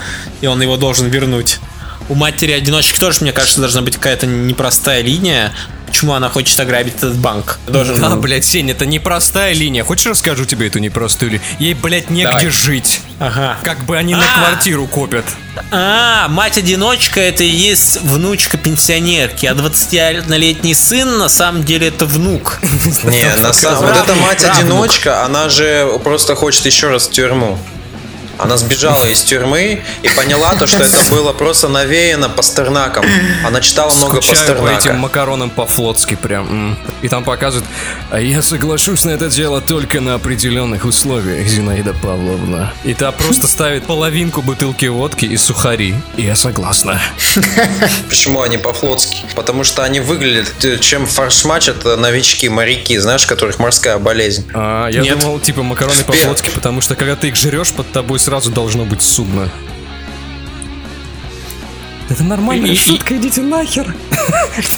и 0.45 0.47
он 0.47 0.61
его 0.61 0.77
должен 0.77 1.07
вернуть. 1.07 1.59
У 2.07 2.13
матери 2.13 2.51
одиночки 2.51 2.99
тоже, 2.99 3.19
мне 3.21 3.31
кажется, 3.31 3.61
должна 3.61 3.81
быть 3.81 3.95
какая-то 3.95 4.27
непростая 4.27 5.01
линия. 5.01 5.51
Почему 5.87 6.13
она 6.13 6.29
хочет 6.29 6.59
ограбить 6.59 6.97
этот 6.97 7.15
банк? 7.15 7.57
Должен... 7.67 7.99
Да, 7.99 8.15
блядь, 8.15 8.45
Сень, 8.45 8.69
это 8.69 8.85
непростая 8.85 9.55
линия. 9.55 9.83
Хочешь 9.83 10.05
расскажу 10.05 10.45
тебе 10.45 10.67
эту 10.67 10.77
непростую 10.77 11.31
линию? 11.31 11.47
Ей, 11.57 11.73
блядь, 11.73 12.11
негде 12.11 12.31
Давай. 12.31 12.49
жить. 12.49 13.01
Ага. 13.19 13.57
Как 13.63 13.83
бы 13.85 13.97
они 13.97 14.13
на 14.13 14.21
А. 14.21 14.39
квартиру 14.39 14.85
копят. 14.85 15.25
А, 15.71 16.27
мать-одиночка 16.27 17.21
это 17.21 17.43
и 17.43 17.49
есть 17.49 18.01
внучка 18.01 18.57
пенсионерки, 18.57 19.47
а 19.47 19.53
21-летний 19.53 20.75
сын 20.75 21.17
на 21.17 21.29
самом 21.29 21.63
деле 21.63 21.87
это 21.87 22.05
внук. 22.05 22.59
Не, 23.03 23.35
на 23.41 23.51
самом 23.51 23.87
вот 23.87 23.97
эта 23.97 24.13
мать-одиночка, 24.13 25.23
она 25.23 25.49
же 25.49 25.89
просто 26.03 26.35
хочет 26.35 26.67
еще 26.67 26.89
раз 26.89 27.07
в 27.07 27.11
тюрьму. 27.11 27.57
Она 28.37 28.57
сбежала 28.57 29.05
из 29.05 29.21
тюрьмы 29.21 29.81
и 30.01 30.09
поняла 30.09 30.55
то, 30.55 30.67
что 30.67 30.83
это 30.83 30.97
было 31.09 31.33
просто 31.33 31.67
навеяно 31.67 32.29
Пастернаком. 32.29 33.05
Она 33.45 33.61
читала 33.61 33.93
много 33.95 34.21
Скучаю 34.21 34.55
по 34.55 34.61
этим 34.63 34.75
Пастернака. 34.75 34.93
макаронам 34.99 35.49
по-флотски 35.49 36.15
прям. 36.15 36.77
И 37.01 37.07
там 37.07 37.23
показывают, 37.23 37.67
а 38.11 38.19
я 38.19 38.41
соглашусь 38.41 39.03
на 39.05 39.11
это 39.11 39.29
дело 39.29 39.61
только 39.61 40.01
на 40.01 40.15
определенных 40.15 40.85
условиях, 40.85 41.47
Зинаида 41.47 41.93
Павловна. 41.93 42.73
И 42.83 42.93
та 42.93 43.11
просто 43.11 43.47
ставит 43.47 43.85
половинку 43.85 44.41
бутылки 44.41 44.85
водки 44.85 45.25
и 45.25 45.37
сухари. 45.37 45.95
И 46.17 46.23
я 46.23 46.35
согласна. 46.35 47.01
Почему 48.09 48.41
они 48.41 48.57
по-флотски? 48.57 49.23
Потому 49.35 49.63
что 49.63 49.83
они 49.83 49.99
выглядят, 49.99 50.63
э, 50.63 50.77
чем 50.79 51.05
фаршмач 51.05 51.67
это 51.67 51.95
новички, 51.97 52.49
моряки, 52.49 52.97
знаешь, 52.97 53.25
которых 53.25 53.59
морская 53.59 53.97
болезнь. 53.97 54.45
А, 54.53 54.87
я 54.89 55.01
Нет. 55.01 55.19
думал, 55.19 55.39
типа 55.39 55.63
макароны 55.63 56.03
по-флотски, 56.03 56.49
потому 56.51 56.81
что 56.81 56.95
когда 56.95 57.15
ты 57.15 57.29
их 57.29 57.35
жрешь, 57.35 57.71
под 57.71 57.91
тобой 57.91 58.19
сразу 58.25 58.49
должно 58.51 58.85
быть 58.85 59.01
судно. 59.03 59.49
Это 62.09 62.23
нормальная 62.23 62.71
И- 62.71 62.75
шутка, 62.75 63.15
идите 63.17 63.41
нахер. 63.41 63.95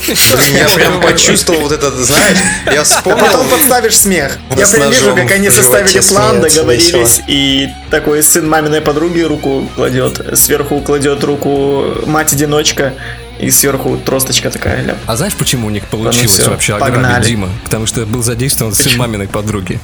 Блин, 0.07 0.55
я 0.55 0.69
прям 0.69 1.01
почувствовал 1.01 1.61
вот 1.61 1.71
этот, 1.73 1.93
знаешь, 1.95 2.37
я 2.65 2.81
А 2.81 2.83
вспомнил. 2.83 3.25
потом 3.25 3.47
подставишь 3.49 3.97
смех. 3.97 4.37
Я 4.57 4.67
прям 4.67 4.91
вижу, 4.91 5.13
как 5.15 5.31
они 5.31 5.49
составили 5.49 5.99
план, 6.09 6.41
договорились, 6.41 7.21
и 7.27 7.67
такой 7.89 8.21
сын 8.23 8.47
маминой 8.49 8.81
подруги 8.81 9.21
руку 9.21 9.67
кладет, 9.75 10.37
сверху 10.37 10.79
кладет 10.81 11.23
руку 11.23 11.85
мать-одиночка, 12.05 12.93
и 13.39 13.49
сверху 13.51 13.97
тросточка 13.97 14.49
такая, 14.49 14.83
ляп. 14.83 14.97
А 15.05 15.15
знаешь, 15.17 15.35
почему 15.35 15.67
у 15.67 15.69
них 15.69 15.85
получилось 15.87 16.31
всё, 16.31 16.49
вообще 16.49 16.77
погнали. 16.77 17.05
ограбить 17.07 17.27
Дима? 17.27 17.49
Потому 17.65 17.85
что 17.85 18.05
был 18.05 18.23
задействован 18.23 18.73
сын 18.73 18.97
маминой 18.97 19.27
подруги. 19.27 19.79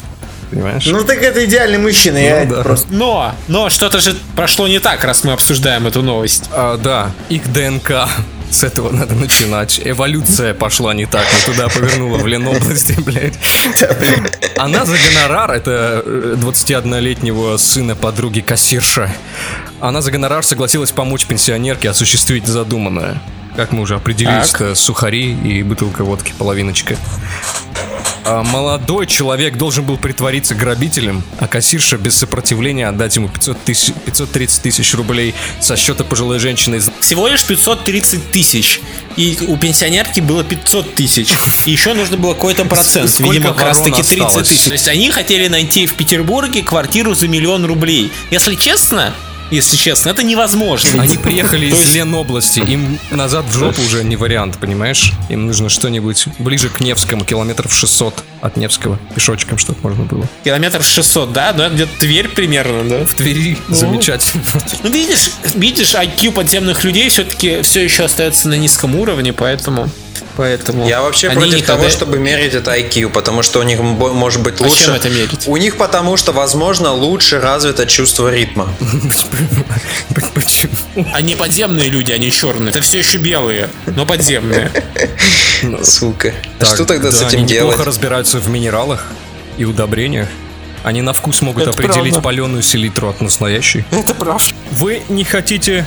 Понимаешь? 0.54 0.86
Ну 0.86 1.04
так 1.04 1.22
это 1.22 1.44
идеальный 1.46 1.80
мужчина, 1.80 2.18
я 2.18 2.46
да. 2.46 2.62
просто... 2.62 2.88
Но, 2.92 3.34
но 3.48 3.70
что-то 3.70 4.00
же 4.00 4.16
прошло 4.36 4.68
не 4.68 4.80
так, 4.80 5.04
раз 5.04 5.24
мы 5.24 5.34
обсуждаем 5.34 5.88
эту 5.88 6.04
новость. 6.04 6.50
А, 6.52 6.78
да, 6.78 7.12
их 7.30 7.52
ДНК. 7.52 8.08
С 8.52 8.64
этого 8.64 8.92
надо 8.92 9.16
начинать. 9.16 9.82
Эволюция 9.84 10.54
пошла 10.54 10.94
не 10.94 11.08
так, 11.08 11.26
не 11.34 11.52
туда 11.54 11.70
повернула 11.70 12.20
в 12.20 12.28
Ленобласти, 12.28 12.94
блядь. 13.02 13.34
Она 14.58 14.86
за 14.86 14.96
гонорар, 14.96 15.50
это 15.50 16.04
э, 16.06 16.36
21-летнего 16.38 17.58
сына 17.58 17.96
подруги 17.96 18.42
кассирша. 18.42 19.12
Она 19.80 20.02
за 20.02 20.12
гонорар 20.12 20.44
согласилась 20.44 20.92
помочь 20.92 21.26
пенсионерке 21.26 21.90
осуществить 21.90 22.46
задуманное. 22.46 23.20
Как 23.56 23.72
мы 23.72 23.82
уже 23.82 23.96
определились, 23.96 24.50
Так. 24.52 24.62
это 24.62 24.76
сухари 24.76 25.34
и 25.34 25.64
бутылка 25.64 26.04
водки, 26.04 26.32
половиночка. 26.38 26.96
А 28.26 28.44
молодой 28.44 29.06
человек 29.08 29.58
должен 29.58 29.86
был 29.86 29.98
притвориться 29.98 30.56
грабителем, 30.56 31.24
а 31.40 31.48
кассирша 31.48 31.98
без 31.98 32.16
сопротивления 32.16 32.88
отдать 32.88 33.16
ему 33.16 33.28
500 33.28 33.64
тысяч, 33.64 33.94
530 34.06 34.62
тысяч 34.62 34.94
рублей 34.94 35.36
со 35.60 35.76
счета 35.76 36.04
пожилой 36.04 36.40
женщины 36.40 36.80
Всего 37.00 37.28
лишь 37.28 37.44
530 37.44 38.32
тысяч. 38.32 38.80
И 39.18 39.38
у 39.48 39.58
пенсионерки 39.58 40.20
было 40.20 40.44
500 40.44 40.96
тысяч. 40.96 41.30
И 41.66 41.72
еще 41.72 41.94
нужно 41.94 42.18
было 42.18 42.34
какой-то 42.34 42.66
процент. 42.66 43.10
Сколько 43.10 43.34
видимо, 43.34 43.54
как 43.54 43.64
раз 43.64 43.80
таки 43.82 44.02
30 44.02 44.22
осталось? 44.22 44.48
тысяч. 44.48 44.64
То 44.66 44.72
есть 44.72 44.88
они 44.88 45.12
хотели 45.12 45.48
найти 45.48 45.86
в 45.86 45.94
Петербурге 45.94 46.64
квартиру 46.64 47.14
за 47.14 47.28
миллион 47.28 47.66
рублей. 47.66 48.12
Если 48.32 48.56
честно, 48.56 49.14
если 49.54 49.78
честно, 49.78 50.10
это 50.10 50.24
невозможно. 50.24 51.02
Они 51.02 51.18
приехали 51.18 51.68
из 51.68 51.94
Ленобласти, 51.94 52.60
им 52.60 53.00
назад 53.12 53.46
в 53.46 53.54
жопу 53.54 53.82
уже 53.82 54.04
не 54.04 54.16
вариант, 54.16 54.58
понимаешь? 54.60 55.12
Им 55.30 55.48
нужно 55.48 55.70
что-нибудь 55.70 56.26
ближе 56.40 56.70
к 56.70 56.80
Невскому, 56.80 57.24
километров 57.24 57.74
600 57.74 58.24
от 58.42 58.58
Невского, 58.58 59.00
пешочком, 59.16 59.58
чтобы 59.58 59.80
можно 59.84 60.04
было. 60.06 60.28
Километров 60.44 60.86
600, 60.86 61.32
да? 61.32 61.54
Да, 61.54 61.70
где-то 61.70 61.92
Тверь 62.00 62.30
примерно, 62.30 62.84
да? 62.84 63.06
В 63.06 63.14
Твери 63.14 63.58
замечательно. 63.70 64.44
Ну, 64.84 64.90
видишь, 64.90 65.32
видишь, 65.56 65.94
IQ 65.94 66.32
подземных 66.32 66.84
людей 66.84 67.10
все-таки 67.10 67.62
все 67.62 67.84
еще 67.84 68.06
остается 68.06 68.50
на 68.50 68.56
низком 68.56 68.96
уровне, 68.96 69.34
поэтому... 69.34 69.90
Поэтому 70.36 70.88
Я 70.88 71.02
вообще 71.04 71.28
они 71.28 71.38
против 71.38 71.56
никогда- 71.58 71.76
того, 71.78 71.90
чтобы 71.90 72.18
мерить 72.18 72.54
это 72.56 72.72
IQ, 72.76 73.10
потому 73.10 73.44
что 73.44 73.60
у 73.60 73.64
них 73.64 73.80
может 73.80 74.42
быть 74.42 74.60
А 74.60 74.64
лучше. 74.64 74.86
чем 74.86 74.94
это 74.96 75.10
мерить? 75.10 75.44
У 75.48 75.58
них 75.58 75.78
потому 75.78 76.18
что, 76.18 76.32
возможно, 76.32 76.92
лучше 76.92 77.40
развито 77.40 77.86
чувство 77.86 78.34
ритма. 78.34 78.68
Почему? 80.34 80.74
Они 81.14 81.36
подземные 81.36 81.90
люди, 81.90 82.12
они 82.12 82.32
черные. 82.32 82.70
Это 82.70 82.82
все 82.82 83.00
еще 83.00 83.18
белые, 83.18 83.70
но 83.86 84.06
подземные. 84.06 84.72
Сука. 85.84 86.34
А 86.60 86.66
что 86.66 86.86
тогда 86.86 87.12
с 87.12 87.22
этим 87.22 87.40
они 87.40 87.48
делать? 87.48 87.72
неплохо 87.74 87.86
разбираются 87.88 88.40
в 88.40 88.50
минералах 88.50 89.06
и 89.58 89.66
удобрениях. 89.66 90.28
Они 90.84 91.02
на 91.02 91.14
вкус 91.14 91.42
могут 91.42 91.62
Это 91.64 91.72
определить 91.72 92.14
правда. 92.14 92.22
паленую 92.22 92.62
селитру 92.64 93.08
от 93.10 93.22
настоящей. 93.22 93.86
Это 93.92 94.14
правда. 94.14 94.44
Вы 94.72 95.02
не 95.10 95.24
хотите 95.24 95.86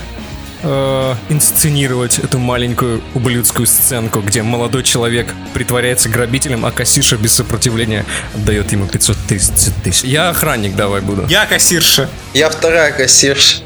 э, 0.62 1.14
инсценировать 1.28 2.18
эту 2.18 2.38
маленькую 2.38 3.02
ублюдскую 3.14 3.66
сценку, 3.66 4.20
где 4.20 4.42
молодой 4.42 4.82
человек 4.82 5.32
притворяется 5.54 6.08
грабителем, 6.08 6.64
а 6.66 6.70
кассирша 6.70 7.16
без 7.16 7.34
сопротивления 7.34 8.04
отдает 8.34 8.72
ему 8.72 8.86
500 8.86 9.16
тысяч. 9.28 9.50
тысяч. 9.84 10.04
Я 10.04 10.30
охранник 10.30 10.76
давай 10.76 11.00
буду. 11.00 11.26
Я 11.28 11.46
кассирша. 11.46 12.08
Я 12.34 12.50
вторая 12.50 12.92
кассирша. 12.92 13.65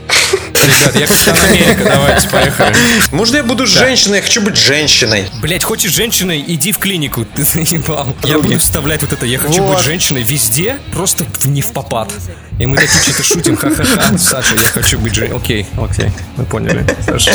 Ребят, 0.65 0.95
я 0.97 1.07
Капитан 1.07 1.37
Америка, 1.51 1.85
давайте, 1.85 2.29
поехали. 2.29 2.75
Можно 3.13 3.37
я 3.39 3.43
буду 3.45 3.67
женщиной? 3.67 4.17
Я 4.17 4.23
хочу 4.23 4.41
быть 4.43 4.57
женщиной. 4.57 5.29
Блять, 5.41 5.65
хочешь 5.65 5.93
женщиной, 5.93 6.45
иди 6.47 6.73
в 6.73 6.79
клинику, 6.79 7.25
ты 7.35 7.45
заебал. 7.45 8.15
Я 8.25 8.39
буду 8.39 8.59
вставлять 8.59 9.03
вот 9.03 9.13
это, 9.13 9.27
я 9.27 9.39
хочу 9.39 9.63
Вот. 9.63 9.77
быть 9.77 9.85
женщиной 9.85 10.23
везде, 10.23 10.79
просто 10.93 11.27
не 11.45 11.63
в 11.63 11.73
попад. 11.73 12.11
И 12.59 12.67
мы 12.67 12.77
такие 12.77 13.01
что-то 13.01 13.23
шутим, 13.23 13.57
ха-ха-ха. 13.57 14.19
Саша, 14.19 14.55
я 14.55 14.61
хочу 14.61 14.99
быть 14.99 15.15
женщиной. 15.15 15.39
Окей, 15.39 15.67
окей, 15.79 16.11
мы 16.37 16.45
поняли. 16.45 16.85
Саша. 17.07 17.33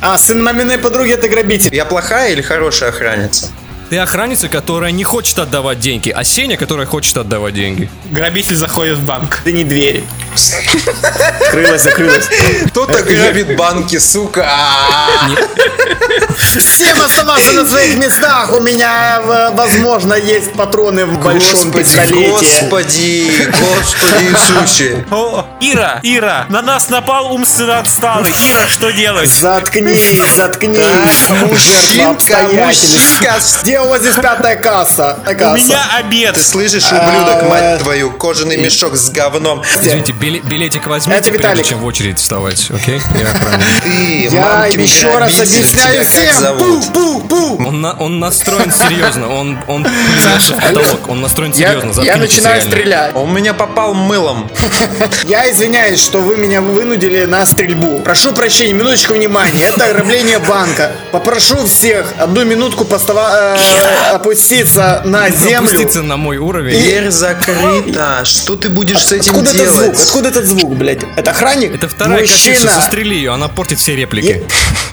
А, 0.00 0.18
сын 0.18 0.42
маминой 0.42 0.78
подруги 0.78 1.12
это 1.12 1.28
грабитель. 1.28 1.74
Я 1.74 1.84
плохая 1.86 2.32
или 2.32 2.42
хорошая 2.42 2.90
охранница? 2.90 3.48
Ты 3.92 3.98
охранница, 3.98 4.48
которая 4.48 4.90
не 4.90 5.04
хочет 5.04 5.38
отдавать 5.38 5.78
деньги, 5.78 6.08
а 6.08 6.24
Сеня, 6.24 6.56
которая 6.56 6.86
хочет 6.86 7.14
отдавать 7.18 7.52
деньги. 7.52 7.90
Грабитель 8.10 8.56
заходит 8.56 8.96
в 8.96 9.04
банк. 9.04 9.42
Да 9.44 9.52
не 9.52 9.64
двери. 9.64 10.02
Закрылась, 10.34 11.82
закрылась. 11.82 12.26
Кто-то 12.68 13.02
грабит 13.02 13.54
банки, 13.54 13.98
сука. 13.98 14.48
Всем 16.56 17.02
оставаться 17.02 17.52
на 17.52 17.68
своих 17.68 17.98
местах. 17.98 18.50
У 18.54 18.60
меня, 18.60 19.50
возможно, 19.52 20.14
есть 20.14 20.54
патроны 20.54 21.04
в 21.04 21.22
большом 21.22 21.70
Господи, 21.70 21.84
пистолете. 21.84 22.30
господи, 22.30 23.30
господи 23.46 24.24
Иисусе. 24.24 25.04
Ира, 25.64 26.00
Ира, 26.02 26.46
на 26.48 26.60
нас 26.60 26.88
напал 26.88 27.32
умственно 27.32 27.78
отсталый. 27.78 28.32
Ира, 28.32 28.66
что 28.68 28.90
делать? 28.90 29.30
Заткнись, 29.30 30.18
заткнись. 30.34 31.28
Мужчинка, 31.42 32.10
обстоятельств. 32.10 32.90
мужчинка. 33.20 33.34
Где 33.62 33.80
у 33.80 33.88
вас 33.88 34.00
здесь 34.00 34.16
пятая 34.16 34.56
касса? 34.56 35.18
У 35.24 35.30
меня 35.54 35.80
обед. 35.98 36.34
Ты 36.34 36.40
слышишь, 36.40 36.86
ублюдок, 36.90 37.42
А, 37.42 37.48
мать 37.48 37.78
твою, 37.80 38.10
кожаный 38.10 38.56
мешок 38.56 38.96
с 38.96 39.08
говном. 39.10 39.62
Извините, 39.80 40.12
биле- 40.12 40.40
билетик 40.40 40.86
возьмите, 40.88 41.20
прежде 41.20 41.38
Виталик. 41.38 41.66
чем 41.68 41.78
в 41.78 41.84
очередь 41.84 42.18
вставать, 42.18 42.68
окей? 42.70 43.00
Я 44.30 44.66
еще 44.66 45.16
раз 45.18 45.38
объясняю 45.38 46.04
всем. 46.04 46.56
Пу-пу-пу. 46.58 47.68
Он, 47.68 47.80
на- 47.80 47.92
он 47.92 48.18
настроен 48.18 48.72
серьезно, 48.72 49.28
он, 49.32 49.58
он 49.68 49.84
в 49.84 50.52
потолок, 50.60 51.08
он 51.08 51.20
настроен 51.20 51.54
серьезно. 51.54 52.02
я 52.02 52.16
начинаю 52.16 52.60
стрелять. 52.62 53.14
Он 53.14 53.32
меня 53.32 53.54
попал 53.54 53.94
мылом. 53.94 54.50
Я 55.24 55.51
извиняюсь, 55.52 56.00
что 56.00 56.20
вы 56.20 56.36
меня 56.36 56.60
вынудили 56.60 57.24
на 57.24 57.44
стрельбу. 57.46 58.00
Прошу 58.00 58.32
прощения, 58.32 58.72
минуточку 58.72 59.14
внимания. 59.14 59.66
Это 59.74 59.86
ограбление 59.86 60.38
банка. 60.38 60.92
Попрошу 61.12 61.64
всех 61.66 62.06
одну 62.18 62.44
минутку 62.44 62.84
постава- 62.84 63.56
э, 63.56 64.10
опуститься 64.14 65.02
на 65.04 65.28
землю. 65.30 65.68
Опуститься 65.68 66.02
на 66.02 66.16
мой 66.16 66.38
уровень. 66.38 66.78
Дверь 66.80 67.10
закрыта. 67.10 68.22
Что 68.24 68.56
ты 68.56 68.68
будешь 68.68 68.98
с 69.04 69.12
этим 69.12 69.32
Откуда 69.34 69.50
этот 69.50 69.68
звук? 69.68 69.82
делать? 69.84 70.02
Откуда 70.02 70.28
этот 70.28 70.44
звук, 70.46 70.74
блядь? 70.76 71.00
Это 71.16 71.30
охранник? 71.30 71.74
Это 71.74 71.88
вторая 71.88 72.20
Мужчина. 72.20 72.72
застрели 72.72 73.14
ее, 73.14 73.32
она 73.32 73.48
портит 73.48 73.78
все 73.78 73.94
реплики. 73.96 74.26
Е- 74.26 74.44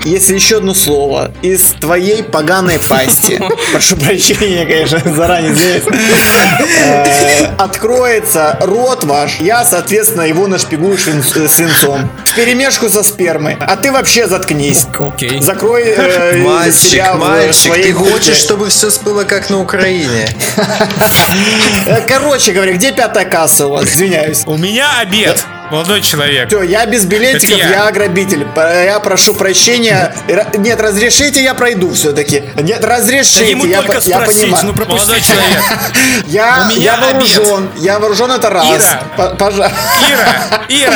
Если 0.06 0.36
еще 0.36 0.58
одно 0.58 0.74
слово 0.74 1.32
из 1.42 1.62
твоей 1.80 2.24
поганой 2.24 2.80
пасти, 2.90 3.42
прошу 3.72 3.96
прощения, 3.98 4.66
конечно, 4.66 5.02
заранее 5.16 5.54
извиняюсь, 5.54 5.84
э, 6.86 7.46
откроется 7.58 8.58
рот 8.62 9.04
ваш, 9.04 9.38
я, 9.40 9.64
соответственно, 9.66 10.24
его 10.24 10.48
нашпигую 10.50 10.98
швин- 10.98 11.24
э, 11.36 11.48
свинцом. 11.48 12.10
В 12.26 12.36
перемешку 12.36 12.90
со 12.90 13.04
спермой. 13.04 13.58
А 13.60 13.76
ты 13.78 13.92
вообще 13.92 14.28
заткнись. 14.28 14.86
Окей. 15.00 15.42
Закрой 15.42 15.84
э, 15.86 16.38
Мальчик, 16.44 16.74
себя 16.92 17.14
мальчик, 17.16 17.74
ты 17.74 17.94
губке. 17.94 18.12
хочешь, 18.14 18.38
чтобы 18.38 18.70
все 18.70 18.90
было 19.04 19.24
как 19.24 19.50
на 19.50 19.62
Украине? 19.62 20.28
Короче 22.08 22.52
говоря, 22.52 22.74
где 22.74 22.92
пятая 22.92 23.26
касса 23.26 23.68
у 23.68 23.72
вас? 23.72 23.86
Извиняюсь. 23.86 24.44
У 24.46 24.58
меня 24.58 25.00
обед, 25.00 25.46
молодой 25.72 26.02
человек. 26.02 26.48
Все, 26.48 26.62
я 26.64 26.86
без 26.86 27.06
билетиков, 27.06 27.58
я. 27.58 27.86
я. 27.86 27.92
грабитель. 27.92 28.46
П- 28.46 28.84
Я 28.86 29.00
прошу 29.00 29.34
прощения. 29.34 30.14
Нет, 30.58 30.80
разрешите, 30.82 31.42
я 31.44 31.54
пройду 31.54 31.94
все-таки. 31.94 32.44
Нет, 32.56 32.84
разрешите, 32.84 33.52
Ему 33.52 33.66
я, 33.66 33.82
только 33.82 34.02
я 34.02 34.18
спросить, 34.20 34.42
понимаю. 34.44 34.66
ну 34.68 34.74
пропусти. 34.74 35.00
Молодой 35.08 35.22
человек. 35.22 35.60
Я, 36.28 36.64
У 36.66 36.76
меня 36.76 36.84
я 36.84 36.98
вооружен, 36.98 37.70
я 37.78 38.00
вооружен 38.00 38.32
это 38.32 38.50
раз. 38.50 38.66
Ира. 38.68 39.04
Пожа- 39.38 39.72
Ира, 40.12 40.62
Ира, 40.70 40.94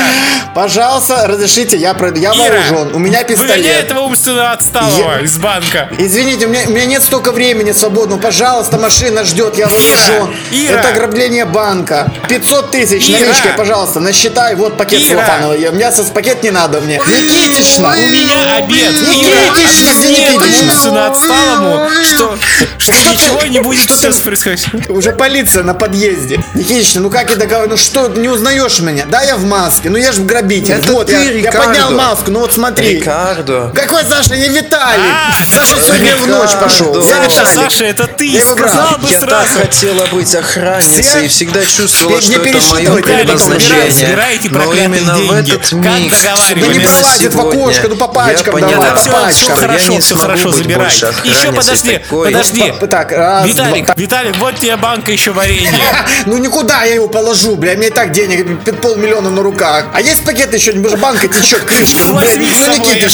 Пожалуйста, 0.54 1.26
разрешите, 1.28 1.78
я 1.78 1.94
пройду. 1.94 2.20
Я 2.20 2.30
Ира. 2.34 2.38
вооружен, 2.44 2.96
у 2.96 3.00
меня 3.00 3.20
Выгоняй 3.20 3.26
пистолет. 3.26 3.66
этого 3.86 4.00
умственно 4.02 4.52
отсталого 4.52 5.16
Я- 5.18 5.22
из 5.22 5.38
банка. 5.38 5.90
Извините, 5.98 6.46
у 6.46 6.50
меня, 6.50 6.62
у 6.68 6.72
меня 6.72 6.86
нет 6.86 7.04
столько 7.04 7.32
времени 7.32 7.72
свободного. 7.72 8.20
Пожалуйста, 8.20 8.78
машина 8.78 9.24
ждет, 9.24 9.58
я 9.58 9.68
вооружен. 9.68 10.36
Ира. 10.52 10.80
Это 10.80 10.90
ограбление 10.90 11.46
банка. 11.46 12.12
500 12.30 12.72
тысяч 12.72 13.10
Ира. 13.10 13.20
наличкой, 13.20 13.54
пожалуйста, 13.58 14.00
насчитай. 14.00 14.56
Вот 14.64 14.78
пакет 14.78 15.02
Ира. 15.02 15.10
целлофановый. 15.10 15.62
Я- 15.62 15.72
У 15.72 15.74
меня 15.74 15.92
со- 15.92 16.04
пакет 16.04 16.42
не 16.44 16.52
надо 16.52 16.80
мне. 16.82 16.96
Никитична. 16.98 17.90
У 17.90 18.10
меня 18.10 18.56
обед. 18.58 18.92
Никитична, 18.94 19.90
этому 19.90 20.46
Никитична. 20.46 20.74
умственно 20.74 21.08
отсталому, 21.08 21.90
что, 22.04 22.38
что 22.78 22.92
ничего 23.12 23.42
не 23.44 23.60
будет 23.60 23.88
тут 23.88 24.16
происходить. 24.24 24.68
Уже 24.90 25.12
полиция 25.12 25.64
на 25.64 25.74
подъезде. 25.74 26.40
Никитична, 26.54 27.02
ну 27.02 27.10
как 27.10 27.30
я 27.30 27.36
договор, 27.36 27.68
ну 27.68 27.78
что, 27.78 28.08
не 28.08 28.30
узнаешь 28.30 28.80
меня? 28.80 29.06
Да, 29.06 29.22
я 29.22 29.36
в 29.36 29.44
маске, 29.46 29.90
ну 29.90 29.98
я 29.98 30.12
же 30.12 30.22
грабитель. 30.22 30.76
Это 30.76 30.92
вот, 30.94 31.08
ты, 31.08 31.14
я, 31.14 31.32
я 31.32 31.52
поднял 31.52 31.92
маску, 31.92 32.32
ну 32.32 32.40
вот 32.40 32.54
смотри. 32.54 32.96
Рикардо. 33.00 33.72
Какой 33.76 34.04
Саша, 34.06 34.36
я 34.36 34.48
Виталий. 34.48 35.04
А, 35.12 35.34
Саша 35.54 35.76
сегодня 35.84 36.16
в 36.16 36.28
ночь 36.28 36.52
пошел. 36.60 36.94
Саша, 37.04 37.24
Виталий. 37.42 37.56
Саша, 37.56 37.86
это 37.86 38.08
ты 38.08 38.26
Я 38.28 38.40
его 38.42 38.56
сказал 38.56 38.98
бы 38.98 39.10
Я 39.10 39.20
так 39.20 39.30
сразу. 39.48 39.60
хотела 39.60 40.06
быть 40.08 40.34
охранницей 40.36 41.04
Все- 41.04 41.26
и 41.26 41.28
всегда 41.28 41.66
чувствовала, 41.66 42.22
что 42.22 42.42
это 42.42 42.58
мое 42.72 43.02
предназначение. 43.02 43.92
собирай- 43.92 44.40
Но 44.54 44.60
проклятые 44.60 44.86
именно 45.02 45.14
в 45.14 45.18
деньги. 45.18 45.52
этот 45.56 45.70
Как 45.70 46.00
миг, 46.00 46.12
договаривались? 46.12 46.54
Да 46.54 46.68
не 46.68 46.74
именно 46.76 46.90
пролазит 46.90 47.34
в 47.34 47.40
окошко, 47.40 47.88
ну 47.90 47.96
по 47.96 48.08
пачкам 48.08 48.58
я 48.58 48.68
давай, 48.68 48.92
по 48.92 48.98
все, 48.98 49.12
пачкам. 49.12 49.34
все 49.34 49.48
я 49.50 49.56
хорошо, 49.56 50.00
все 50.00 50.16
хорошо, 50.16 50.52
забирай. 50.52 50.88
Еще 51.24 51.52
подожди, 51.52 51.98
такой. 51.98 52.26
подожди. 52.32 52.74
Так, 52.90 53.12
раз, 53.12 53.48
Виталик, 53.48 53.86
два. 53.86 53.96
Виталик, 53.98 54.38
вот 54.38 54.56
тебе 54.56 54.76
банка 54.78 55.12
еще 55.12 55.32
варенье. 55.32 55.72
Ну 56.26 56.38
никуда 56.38 56.84
я 56.84 56.96
его 56.96 57.08
положу, 57.08 57.56
бля, 57.56 57.76
мне 57.76 57.88
и 57.88 57.90
так 57.90 58.12
денег 58.12 58.64
полмиллиона 58.82 59.30
на 59.30 59.42
руках. 59.44 59.86
А 59.94 60.02
есть 60.02 60.24
пакет 60.24 60.54
еще, 60.54 60.74
может 60.74 61.00
банка 61.00 61.28
течет, 61.28 61.62
крышка. 61.66 62.00
Ну, 62.08 62.20
с 62.20 62.36
ну 62.38 62.44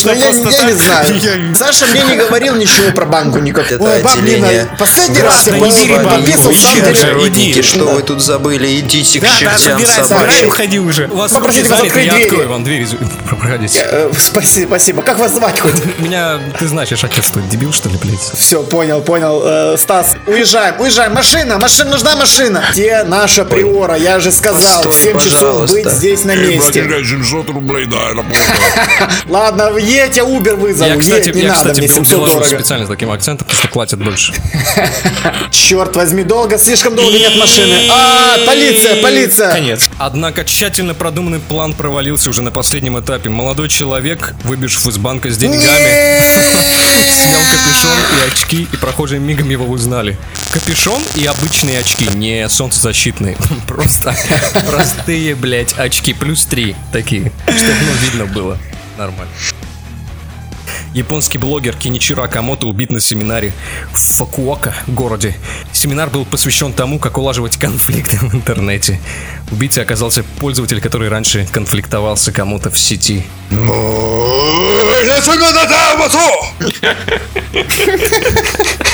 ну 0.04 0.50
я, 0.50 0.64
не 0.64 0.74
знаю. 0.74 1.56
Саша 1.56 1.86
мне 1.88 2.02
не 2.04 2.16
говорил 2.16 2.56
ничего 2.56 2.92
про 2.92 3.06
банку 3.06 3.40
никак. 3.40 3.72
Это 3.72 3.84
Ой, 3.84 4.02
отделение. 4.02 4.68
последний 4.78 5.22
раз 5.22 5.48
я 5.48 5.54
пописал, 5.54 6.54
сам 6.54 7.28
иди. 7.28 7.62
что 7.62 7.86
вы 7.86 8.02
тут 8.02 8.22
забыли? 8.22 8.80
Идите 8.80 9.20
к 9.20 9.24
Да, 9.24 9.30
да, 9.30 9.36
чертям 9.38 9.60
забирай, 9.60 9.86
забирай, 9.86 10.06
собачьим. 10.08 10.48
уходи 10.48 10.80
уже. 10.80 11.08
У 11.08 11.16
вас 11.32 11.40
Попросите 11.40 11.64
руки 11.64 11.72
вас 11.72 11.82
открыть 11.88 12.06
я 12.06 12.12
двери. 12.14 12.24
открою 12.26 12.50
вам 12.50 12.64
дверь, 12.64 12.82
из- 12.82 12.96
проходите. 13.30 13.80
Э, 13.84 14.12
Спасибо, 14.18 14.68
спасибо. 14.70 15.02
Как 15.02 15.18
вас 15.20 15.34
звать 15.34 15.60
хоть? 15.60 15.74
Меня, 16.00 16.40
ты 16.58 16.68
знаешь, 16.68 16.90
я 16.90 16.98
шакер, 16.98 17.24
что 17.24 17.40
дебил, 17.42 17.72
что 17.74 17.90
ли, 17.90 17.98
блядь? 17.98 18.20
Все, 18.20 18.64
понял, 18.64 19.02
понял. 19.02 19.42
Э, 19.44 19.78
Стас, 19.78 20.16
уезжаем, 20.28 20.80
уезжаем. 20.80 21.14
Машина, 21.14 21.58
машина, 21.60 21.92
нужна 21.92 22.16
машина. 22.16 22.64
Где 22.72 23.04
наша 23.04 23.46
приора? 23.46 23.96
Я 23.96 24.20
же 24.20 24.32
сказал, 24.32 24.84
Постой, 24.84 24.92
в 24.92 24.96
7 24.96 25.20
часов 25.30 25.72
быть 25.72 25.90
здесь 25.90 26.24
на 26.26 26.36
месте. 26.36 26.84
700 27.04 27.50
рублей 27.50 27.86
аэропорта. 27.86 28.38
Ладно, 29.28 29.78
едь, 29.78 30.18
я 30.18 30.24
Uber 30.24 30.56
вызову. 30.56 30.90
Я, 30.90 30.98
кстати, 30.98 31.30
не 31.30 31.42
я, 31.42 31.50
надо, 31.50 31.72
кстати, 31.72 31.80
мне 31.80 31.88
был 31.88 31.96
700 31.96 32.12
белорус 32.14 32.34
дорого. 32.34 32.56
специально 32.56 32.86
с 32.86 32.90
таким 32.90 33.12
акцентом, 33.12 33.46
потому 33.48 33.60
что 33.62 33.72
платят 33.72 34.00
больше. 34.04 34.34
Черт 35.52 35.96
возьми, 35.96 36.24
долго, 36.24 36.58
слишком 36.58 36.96
долго 36.96 37.18
нет 37.18 37.36
машины. 37.38 37.76
А, 37.92 38.38
полиция, 38.46 39.02
полиция. 39.02 39.52
Конец. 39.52 39.90
Однако 39.98 40.44
тщательно 40.46 40.94
продуманный 41.20 41.46
план 41.46 41.74
провалился 41.74 42.30
уже 42.30 42.42
на 42.42 42.50
последнем 42.50 42.98
этапе. 42.98 43.30
Молодой 43.30 43.68
человек, 43.68 44.36
выбежав 44.46 44.88
из 44.88 44.98
банка 44.98 45.30
с 45.30 45.38
деньгами, 45.38 46.22
снял 47.12 47.42
капюшон 47.42 47.98
и 48.18 48.32
очки, 48.32 48.68
и 48.72 48.78
прохожие 48.78 49.20
мигом 49.20 49.50
его 49.50 49.66
узнали. 49.66 50.18
Капюшон 50.54 51.02
и 51.16 51.26
обычные 51.26 51.80
очки, 51.80 52.08
не 52.16 52.48
солнцезащитные. 52.48 53.36
Просто 53.68 54.16
простые, 54.66 55.36
блять, 55.36 55.74
очки. 55.78 56.14
Плюс 56.14 56.46
три 56.46 56.74
такие, 56.94 57.34
чтобы 57.44 57.74
ну, 57.82 57.92
видно 58.02 58.26
было. 58.26 58.58
Нормально. 58.98 59.34
Японский 60.94 61.38
блогер 61.38 61.76
Киничиро 61.76 62.24
Акамото 62.24 62.66
убит 62.66 62.92
на 62.92 63.00
семинаре 63.00 63.54
в 63.94 63.98
Фукуока, 63.98 64.74
городе. 64.88 65.36
Семинар 65.72 66.10
был 66.10 66.26
посвящен 66.26 66.74
тому, 66.74 66.98
как 66.98 67.18
улаживать 67.18 67.58
конфликты 67.58 68.18
в 68.18 68.34
интернете. 68.34 69.00
Убийцей 69.52 69.84
оказался 69.84 70.24
пользователь, 70.40 70.82
который 70.82 71.10
раньше 71.10 71.48
конфликтовал 71.52 72.18
с 72.18 72.32
кому-то 72.32 72.70
в 72.70 72.78
сети. 72.78 73.26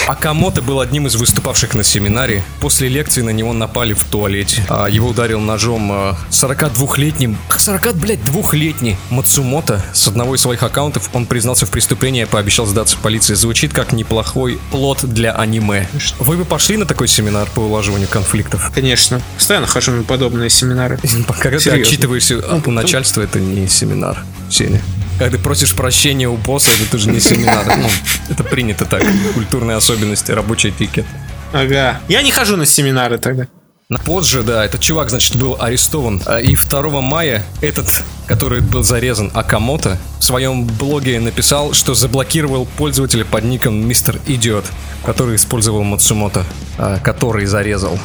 Акамото 0.07 0.61
был 0.61 0.79
одним 0.79 1.07
из 1.07 1.15
выступавших 1.15 1.73
на 1.73 1.83
семинаре. 1.83 2.43
После 2.59 2.87
лекции 2.87 3.21
на 3.21 3.31
него 3.31 3.53
напали 3.53 3.93
в 3.93 4.03
туалете. 4.03 4.63
А 4.69 4.87
его 4.87 5.09
ударил 5.09 5.39
ножом 5.39 5.91
а, 5.91 6.17
42-летний... 6.29 7.35
40, 7.57 7.95
блядь, 7.95 8.23
двухлетний 8.23 8.97
Мацумото. 9.09 9.83
С 9.93 10.07
одного 10.07 10.35
из 10.35 10.41
своих 10.41 10.61
аккаунтов 10.61 11.09
он 11.13 11.25
признался 11.25 11.65
в 11.65 11.71
преступлении 11.71 12.21
и 12.21 12.25
пообещал 12.25 12.67
сдаться 12.67 12.97
полиции. 13.01 13.33
Звучит 13.33 13.73
как 13.73 13.93
неплохой 13.93 14.59
плод 14.71 15.03
для 15.03 15.31
аниме. 15.31 15.87
Вы 16.19 16.37
бы 16.37 16.45
пошли 16.45 16.77
на 16.77 16.85
такой 16.85 17.07
семинар 17.07 17.47
по 17.55 17.61
улаживанию 17.61 18.07
конфликтов? 18.07 18.71
Конечно. 18.75 19.21
Постоянно 19.35 19.65
хожу 19.65 19.91
на 19.91 20.03
подобные 20.03 20.44
семинары. 20.49 20.97
Когда 20.97 21.57
ты 21.57 21.63
Серьезно. 21.63 21.81
отчитываешься 21.81 22.37
у 22.65 22.71
начальства, 22.71 23.21
это 23.21 23.39
не 23.39 23.67
семинар, 23.67 24.23
Сеня. 24.49 24.81
Когда 25.17 25.37
ты 25.37 25.43
просишь 25.43 25.73
прощения 25.73 26.27
у 26.27 26.35
босса, 26.35 26.69
это 26.81 26.91
тоже 26.91 27.09
не 27.09 27.19
семинар. 27.19 27.65
Ну, 27.77 27.89
это 28.29 28.43
принято 28.43 28.85
так. 28.85 29.03
Культурные 29.33 29.77
особенности, 29.77 30.31
рабочий 30.31 30.69
этикет. 30.69 31.05
Ага. 31.53 32.01
Я 32.09 32.21
не 32.21 32.31
хожу 32.31 32.57
на 32.57 32.65
семинары 32.65 33.17
тогда. 33.17 33.47
На 33.87 33.99
Позже, 33.99 34.41
да, 34.41 34.65
этот 34.65 34.81
чувак, 34.81 35.11
значит, 35.11 35.35
был 35.35 35.57
арестован. 35.59 36.19
А, 36.25 36.39
И 36.41 36.55
2 36.55 37.01
мая 37.01 37.43
этот, 37.61 37.87
который 38.25 38.61
был 38.61 38.83
зарезан 38.83 39.29
Акамото, 39.35 39.99
в 40.19 40.23
своем 40.23 40.65
блоге 40.65 41.19
написал, 41.19 41.73
что 41.73 41.93
заблокировал 41.93 42.65
пользователя 42.77 43.23
под 43.25 43.43
ником 43.43 43.75
Мистер 43.87 44.19
Идиот, 44.25 44.65
который 45.05 45.35
использовал 45.35 45.83
Мацумото, 45.83 46.45
а, 46.79 46.97
который 46.99 47.45
зарезал. 47.45 47.99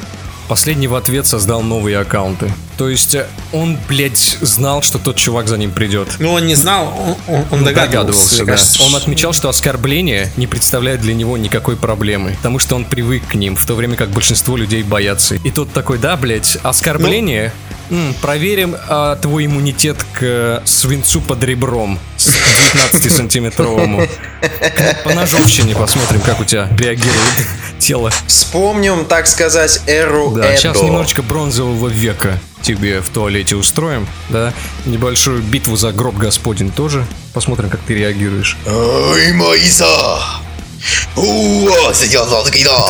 Последний 0.50 0.88
в 0.88 0.96
ответ 0.96 1.28
создал 1.28 1.62
новые 1.62 1.96
аккаунты. 2.00 2.50
То 2.76 2.88
есть 2.88 3.14
э, 3.14 3.28
он, 3.52 3.78
блядь, 3.88 4.36
знал, 4.40 4.82
что 4.82 4.98
тот 4.98 5.14
чувак 5.14 5.46
за 5.46 5.56
ним 5.56 5.70
придет. 5.70 6.08
Ну, 6.18 6.32
он 6.32 6.44
не 6.44 6.56
знал, 6.56 6.92
он, 7.28 7.36
он- 7.36 7.44
он 7.52 7.62
догадывался. 7.64 8.34
мне 8.34 8.46
да. 8.46 8.52
кажется, 8.54 8.82
Он 8.82 8.96
отмечал, 8.96 9.32
что 9.32 9.48
оскорбление 9.48 10.28
не 10.36 10.48
представляет 10.48 11.02
для 11.02 11.14
него 11.14 11.36
никакой 11.36 11.76
проблемы, 11.76 12.34
потому 12.38 12.58
что 12.58 12.74
он 12.74 12.84
привык 12.84 13.28
к 13.28 13.36
ним, 13.36 13.54
в 13.54 13.64
то 13.64 13.76
время 13.76 13.94
как 13.94 14.08
большинство 14.10 14.56
людей 14.56 14.82
боятся. 14.82 15.36
И 15.36 15.52
тот 15.52 15.72
такой, 15.72 15.98
да, 15.98 16.16
блядь, 16.16 16.58
оскорбление. 16.64 17.52
М, 17.90 18.14
проверим 18.22 18.76
а, 18.88 19.16
твой 19.16 19.46
иммунитет 19.46 19.96
к 20.12 20.18
э, 20.22 20.60
свинцу 20.64 21.20
под 21.20 21.42
ребром 21.42 21.98
с 22.16 22.28
19-сантиметровому. 22.28 24.08
По 25.04 25.12
ножовщине 25.14 25.74
посмотрим, 25.74 26.20
как 26.20 26.40
у 26.40 26.44
тебя 26.44 26.68
реагирует 26.78 27.46
тело. 27.78 28.12
Вспомним, 28.26 29.04
так 29.06 29.26
сказать, 29.26 29.82
эру 29.86 30.30
Да, 30.36 30.56
сейчас 30.56 30.76
Эдо. 30.76 30.86
немножечко 30.86 31.22
бронзового 31.22 31.88
века 31.88 32.38
тебе 32.62 33.00
в 33.00 33.08
туалете 33.08 33.56
устроим, 33.56 34.06
да? 34.28 34.52
Небольшую 34.84 35.42
битву 35.42 35.76
за 35.76 35.92
гроб 35.92 36.16
Господень 36.16 36.70
тоже. 36.70 37.04
Посмотрим, 37.32 37.70
как 37.70 37.80
ты 37.80 37.94
реагируешь. 37.94 38.56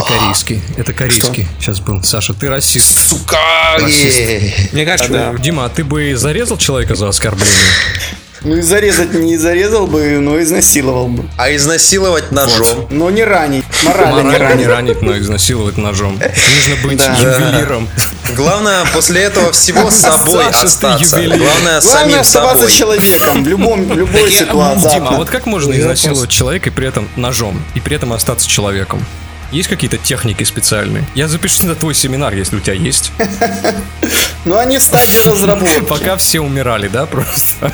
Корейский. 0.07 0.63
Это 0.77 0.93
корейский 0.93 1.47
сейчас 1.59 1.81
был. 1.81 2.03
Саша, 2.03 2.35
ты 2.35 2.49
расист. 2.49 3.13
Расист. 3.79 4.73
Мне 4.73 4.85
кажется, 4.85 5.13
да. 5.13 5.33
Дима, 5.39 5.65
а 5.65 5.69
ты 5.69 5.85
бы 5.85 6.15
зарезал 6.17 6.57
человека 6.57 6.95
за 6.95 7.09
оскорбление? 7.09 7.55
Ну 8.43 8.57
и 8.57 8.61
зарезать 8.63 9.13
не 9.13 9.37
зарезал 9.37 9.87
бы, 9.87 10.19
но 10.19 10.41
изнасиловал 10.43 11.09
бы. 11.09 11.25
А 11.37 11.55
изнасиловать 11.55 12.33
ножом. 12.33 12.87
Но 12.91 13.11
не 13.11 13.23
ранить. 13.23 13.65
Морально, 13.85 14.21
не 14.21 14.25
Морально 14.25 14.35
не 14.61 14.67
ранить. 14.67 14.67
ранить, 14.67 15.03
но 15.03 15.19
изнасиловать 15.19 15.77
ножом. 15.77 16.19
Нужно 16.19 16.89
быть 16.89 16.99
Да. 16.99 17.15
ювелиром. 17.21 17.89
Главное 18.37 18.85
после 18.95 19.23
этого 19.23 19.53
всего 19.53 19.91
с 19.91 19.97
собой 19.97 20.45
Саша, 20.45 20.67
остаться. 20.67 21.17
ювелир. 21.19 21.39
Главное 21.39 21.81
Главное 21.81 22.03
самим 22.03 22.21
оставаться 22.21 22.63
собой. 22.69 22.73
человеком 22.79 23.45
в 23.45 23.49
любом, 23.49 23.85
в 23.85 23.95
любой 23.97 24.31
ситуации. 24.31 24.91
Дима, 24.95 25.09
а 25.11 25.17
вот 25.17 25.29
как 25.29 25.47
можно 25.47 25.79
изнасиловать 25.79 26.31
человека 26.31 26.71
и 26.71 26.73
при 26.73 26.89
этом 26.89 27.09
ножом, 27.17 27.63
и 27.75 27.81
при 27.81 27.97
этом 27.97 28.13
остаться 28.13 28.49
человеком? 28.49 29.05
Есть 29.53 29.69
какие-то 29.69 29.99
техники 29.99 30.45
специальные? 30.45 31.05
Я 31.17 31.27
запишусь 31.27 31.65
на 31.65 31.75
твой 31.75 31.93
семинар, 31.93 32.33
если 32.35 32.57
у 32.57 32.61
тебя 32.61 32.75
есть. 32.75 33.13
Ну 34.47 34.57
они 34.57 34.79
в 34.79 34.83
стадии 34.83 35.19
разработки. 35.29 35.81
Пока 35.81 36.17
все 36.17 36.41
умирали, 36.41 36.89
да, 36.89 37.05
просто? 37.05 37.71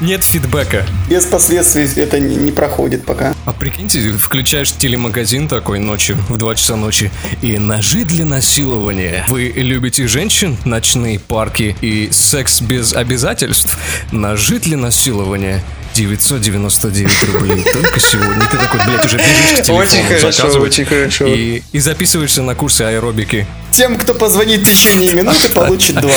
Нет 0.00 0.24
фидбэка. 0.24 0.84
Без 1.08 1.24
последствий 1.24 1.84
это 1.96 2.18
не, 2.18 2.52
проходит 2.52 3.04
пока. 3.04 3.34
А 3.44 3.52
прикиньте, 3.52 4.12
включаешь 4.12 4.72
телемагазин 4.72 5.48
такой 5.48 5.78
ночью, 5.78 6.16
в 6.28 6.36
2 6.36 6.54
часа 6.54 6.76
ночи, 6.76 7.10
и 7.42 7.58
ножи 7.58 8.04
для 8.04 8.24
насилования. 8.24 9.24
Вы 9.28 9.52
любите 9.54 10.06
женщин, 10.06 10.56
ночные 10.64 11.18
парки 11.18 11.76
и 11.80 12.08
секс 12.10 12.60
без 12.60 12.94
обязательств? 12.94 13.78
Ножи 14.12 14.58
для 14.58 14.76
насилования. 14.76 15.62
999 15.98 17.24
рублей. 17.32 17.64
Только 17.64 17.98
сегодня. 17.98 18.46
Ты 18.46 18.56
такой, 18.56 18.80
блядь, 18.86 19.04
уже 19.04 19.16
бежишь 19.16 19.52
к 19.52 19.62
телефону 19.62 19.78
Очень 19.80 20.04
хорошо, 20.04 20.60
очень 20.60 20.84
хорошо. 20.84 21.26
И, 21.26 21.62
и 21.72 21.80
записываешься 21.80 22.42
на 22.42 22.54
курсы 22.54 22.82
аэробики. 22.82 23.46
Тем, 23.72 23.98
кто 23.98 24.14
позвонит 24.14 24.60
в 24.60 24.64
течение 24.64 25.12
минуты, 25.12 25.48
получит 25.48 26.00
два. 26.00 26.14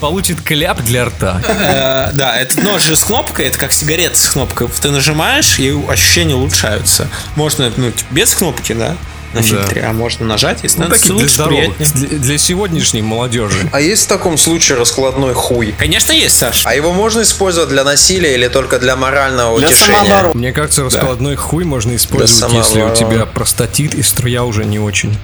Получит 0.00 0.40
кляп 0.40 0.82
для 0.82 1.06
рта. 1.06 1.42
Э, 1.48 2.10
да, 2.14 2.38
этот 2.38 2.62
нож 2.62 2.84
же 2.84 2.94
с 2.94 3.02
кнопкой, 3.02 3.46
это 3.46 3.58
как 3.58 3.72
сигарета 3.72 4.16
с 4.16 4.30
кнопкой. 4.30 4.68
Ты 4.80 4.90
нажимаешь, 4.90 5.58
и 5.58 5.76
ощущения 5.88 6.36
улучшаются. 6.36 7.08
Можно, 7.34 7.72
ну, 7.76 7.90
типа, 7.90 8.14
без 8.14 8.34
кнопки, 8.34 8.72
да, 8.72 8.96
на 9.34 9.42
фильтре, 9.42 9.82
а 9.82 9.92
можно 9.92 10.24
нажать, 10.26 10.60
и 10.62 10.66
Ну, 10.66 10.68
становится 10.70 11.00
такие 11.08 11.18
для 11.18 11.44
лучше, 11.44 11.44
приятнее. 11.76 12.08
для, 12.08 12.18
для 12.18 12.38
сегодняшней 12.38 13.02
молодежи. 13.02 13.68
А 13.72 13.80
есть 13.80 14.04
в 14.04 14.08
таком 14.08 14.38
случае 14.38 14.78
раскладной 14.78 15.34
хуй? 15.34 15.74
Конечно, 15.78 16.12
есть, 16.12 16.36
Саш. 16.38 16.62
А 16.64 16.74
его 16.74 16.92
можно 16.92 17.22
использовать 17.22 17.68
для 17.68 17.84
насилия 17.84 18.34
или 18.34 18.48
только 18.48 18.78
для 18.78 18.96
морального 18.96 19.58
Для 19.58 19.68
утешения? 19.68 19.98
самообороны. 19.98 20.34
Мне 20.38 20.52
кажется, 20.52 20.84
раскладной 20.84 21.36
хуй 21.36 21.64
можно 21.64 21.94
использовать, 21.96 22.52
Да 22.52 22.58
если 22.58 22.80
у 22.82 22.94
тебя 22.94 23.26
простатит 23.26 23.94
и 23.94 24.02
струя 24.02 24.44
уже 24.44 24.64
не 24.64 24.78
очень. 24.78 25.16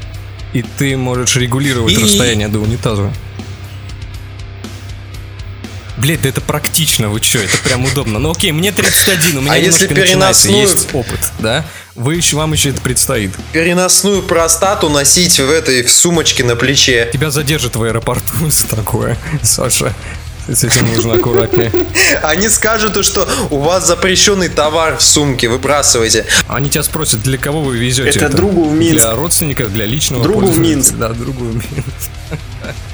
И 0.53 0.63
ты 0.63 0.97
можешь 0.97 1.35
регулировать 1.37 1.93
И- 1.95 2.03
расстояние 2.03 2.49
до 2.49 2.61
унитаза. 2.61 3.13
Блять, 5.97 6.23
да 6.23 6.29
это 6.29 6.41
практично, 6.41 7.09
вы 7.09 7.21
чё, 7.21 7.41
это 7.41 7.57
прям 7.59 7.85
удобно. 7.85 8.19
Ну 8.19 8.33
окей, 8.33 8.51
мне 8.53 8.73
31, 8.73 9.39
у 9.39 9.41
меня 9.43 9.53
А 9.53 9.57
если 9.57 9.87
немножко 9.87 9.95
переносную- 9.95 10.61
есть 10.63 10.89
опыт, 10.93 11.21
да? 11.39 11.65
Вы 11.95 12.17
еще, 12.17 12.37
вам 12.37 12.53
еще 12.53 12.71
это 12.71 12.81
предстоит. 12.81 13.31
Переносную 13.53 14.23
простату 14.23 14.89
носить 14.89 15.39
в 15.39 15.49
этой 15.49 15.85
в 15.85 15.93
сумочке 15.93 16.43
на 16.43 16.57
плече. 16.57 17.09
Тебя 17.13 17.31
задержат 17.31 17.77
в 17.77 17.83
аэропорту 17.85 18.33
за 18.51 18.67
такое, 18.67 19.17
Саша. 19.43 19.95
С 20.47 20.63
этим 20.63 20.93
нужно 20.95 21.15
аккуратнее. 21.15 21.73
Они 22.23 22.51
скажут, 22.51 23.03
что 23.07 23.27
у 23.51 23.61
вас 23.61 23.87
запрещенный 23.87 24.51
товар 24.51 24.99
в 24.99 25.03
сумке, 25.03 25.49
выбрасывайте. 25.49 26.27
Они 26.49 26.69
тебя 26.69 26.83
спросят, 26.83 27.23
для 27.23 27.39
кого 27.39 27.63
вы 27.63 27.79
везете 27.79 28.11
Это 28.11 28.29
другу 28.29 28.69
в 28.69 28.75
Минск. 28.75 29.01
Для 29.01 29.13
родственников, 29.15 29.73
для 29.73 29.87
личного 29.87 30.23
Другу 30.23 30.49
в? 30.49 30.59
Минск. 30.59 30.95
Да, 30.97 31.11
другу 31.11 31.45
в 31.47 31.55
Минск. 31.55 32.11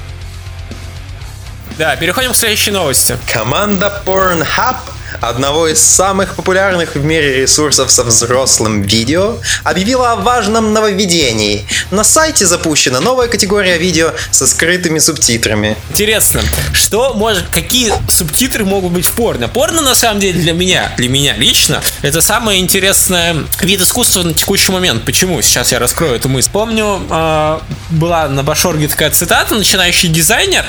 Да, 1.77 1.95
переходим 1.95 2.33
к 2.33 2.35
следующей 2.35 2.71
новости. 2.71 3.17
Команда 3.31 4.01
Pornhub, 4.05 4.75
одного 5.19 5.67
из 5.67 5.81
самых 5.81 6.35
популярных 6.35 6.95
в 6.95 7.03
мире 7.03 7.41
ресурсов 7.41 7.91
со 7.91 8.03
взрослым 8.03 8.81
видео, 8.81 9.37
объявила 9.63 10.11
о 10.11 10.15
важном 10.17 10.73
нововведении. 10.73 11.65
На 11.89 12.03
сайте 12.03 12.45
запущена 12.45 12.99
новая 12.99 13.27
категория 13.27 13.77
видео 13.77 14.11
со 14.31 14.47
скрытыми 14.47 14.99
субтитрами. 14.99 15.77
Интересно, 15.89 16.41
что 16.73 17.13
может, 17.13 17.45
какие 17.51 17.93
субтитры 18.09 18.65
могут 18.65 18.91
быть 18.91 19.05
в 19.05 19.11
порно? 19.13 19.47
Порно, 19.47 19.81
на 19.81 19.95
самом 19.95 20.19
деле, 20.19 20.39
для 20.39 20.53
меня, 20.53 20.91
для 20.97 21.09
меня 21.09 21.35
лично, 21.35 21.81
это 22.01 22.21
самый 22.21 22.59
интересный 22.59 23.47
вид 23.61 23.81
искусства 23.81 24.23
на 24.23 24.33
текущий 24.33 24.71
момент. 24.71 25.03
Почему? 25.05 25.41
Сейчас 25.41 25.71
я 25.71 25.79
раскрою 25.79 26.15
эту 26.15 26.29
мысль. 26.29 26.49
Помню, 26.51 27.01
э, 27.09 27.59
была 27.91 28.27
на 28.27 28.43
Башорге 28.43 28.87
такая 28.87 29.11
цитата, 29.11 29.55
начинающий 29.55 30.09
дизайнер, 30.09 30.65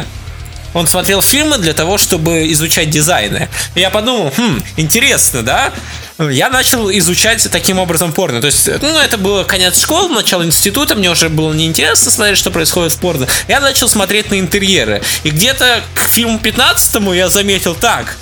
он 0.74 0.86
смотрел 0.86 1.22
фильмы 1.22 1.58
для 1.58 1.74
того, 1.74 1.98
чтобы 1.98 2.50
изучать 2.52 2.90
дизайны. 2.90 3.48
И 3.74 3.80
я 3.80 3.90
подумал, 3.90 4.32
хм, 4.36 4.62
интересно, 4.76 5.42
да? 5.42 5.72
Я 6.18 6.50
начал 6.50 6.90
изучать 6.90 7.46
таким 7.50 7.78
образом 7.78 8.12
порно. 8.12 8.40
То 8.40 8.46
есть, 8.46 8.68
ну, 8.80 8.98
это 8.98 9.18
было 9.18 9.44
конец 9.44 9.80
школы, 9.80 10.08
начало 10.14 10.44
института, 10.44 10.94
мне 10.94 11.10
уже 11.10 11.28
было 11.28 11.52
неинтересно 11.52 12.10
смотреть, 12.10 12.38
что 12.38 12.50
происходит 12.50 12.92
в 12.92 12.98
порно. 12.98 13.26
Я 13.48 13.60
начал 13.60 13.88
смотреть 13.88 14.30
на 14.30 14.38
интерьеры. 14.38 15.02
И 15.24 15.30
где-то 15.30 15.82
к 15.94 16.08
фильму 16.08 16.38
15 16.38 17.02
я 17.14 17.28
заметил, 17.28 17.74
так, 17.74 18.16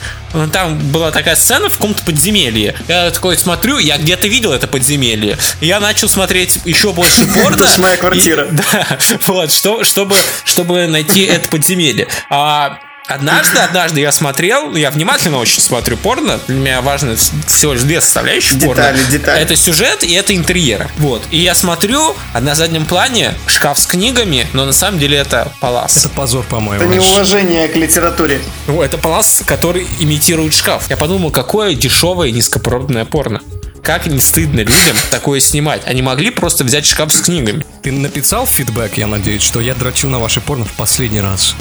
там 0.53 0.79
была 0.93 1.11
такая 1.11 1.35
сцена 1.35 1.69
в 1.69 1.75
каком-то 1.75 2.03
подземелье. 2.05 2.77
Я 2.89 3.11
такой 3.11 3.37
смотрю, 3.37 3.79
я 3.79 3.99
где-то 3.99 4.29
видел 4.29 4.53
это 4.53 4.69
подземелье. 4.69 5.37
Я 5.61 5.81
начал 5.81 6.09
смотреть 6.09 6.61
еще 6.65 6.93
больше 6.93 7.27
порно. 7.35 7.65
Это 7.65 7.81
моя 7.81 7.97
квартира. 7.97 8.49
Да, 8.71 8.99
вот, 9.27 9.51
что, 9.53 9.85
чтобы, 9.85 10.15
чтобы 10.45 10.87
найти 10.87 11.23
это 11.23 11.49
подземелье. 11.49 12.09
А, 12.29 12.79
Однажды, 13.11 13.59
однажды 13.59 14.01
я 14.01 14.13
смотрел, 14.13 14.73
я 14.77 14.93
внимательно 14.93 15.39
очень 15.39 15.61
смотрю 15.61 15.97
порно. 15.97 16.39
Для 16.47 16.57
меня 16.57 16.81
важно 16.81 17.17
всего 17.49 17.73
лишь 17.73 17.83
две 17.83 18.01
составляющие 18.01 18.57
Детали, 18.57 18.99
порно. 18.99 19.11
детали. 19.11 19.41
Это 19.41 19.57
сюжет 19.57 20.05
и 20.05 20.13
это 20.13 20.37
интерьер. 20.37 20.89
Вот. 20.99 21.21
И 21.33 21.39
я 21.39 21.57
смотрю, 21.57 22.15
а 22.33 22.41
на 22.41 22.55
заднем 22.55 22.87
плане 22.87 23.35
шкаф 23.49 23.81
с 23.81 23.87
книгами, 23.87 24.47
но 24.53 24.65
на 24.65 24.73
самом 24.73 25.01
деле 25.01 25.19
это 25.19 25.53
палас. 25.59 25.97
Это 25.97 26.09
позор, 26.09 26.45
по-моему. 26.45 26.85
Это 26.85 26.95
неуважение 26.95 27.67
к 27.67 27.75
литературе. 27.75 28.41
Ну, 28.69 28.81
это 28.81 28.97
палас, 28.97 29.43
который 29.45 29.89
имитирует 29.99 30.55
шкаф. 30.55 30.89
Я 30.89 30.97
подумал, 30.97 31.33
какое 31.33 31.75
дешевое 31.75 32.31
низкопробное 32.31 33.05
порно. 33.05 33.41
Как 33.83 34.07
не 34.07 34.21
стыдно 34.21 34.61
людям 34.61 34.97
такое 35.11 35.41
снимать? 35.41 35.83
Они 35.85 36.01
могли 36.01 36.31
просто 36.31 36.63
взять 36.63 36.87
шкаф 36.87 37.13
с 37.13 37.23
книгами. 37.23 37.65
Ты 37.83 37.91
написал 37.91 38.47
фидбэк, 38.47 38.99
я 38.99 39.09
надеюсь, 39.09 39.43
что 39.43 39.61
я 39.61 39.75
дрочу 39.75 40.09
на 40.09 40.21
ваши 40.21 40.41
порно 40.41 40.65
в 40.65 40.73
последний 40.75 41.21
раз. 41.21 41.57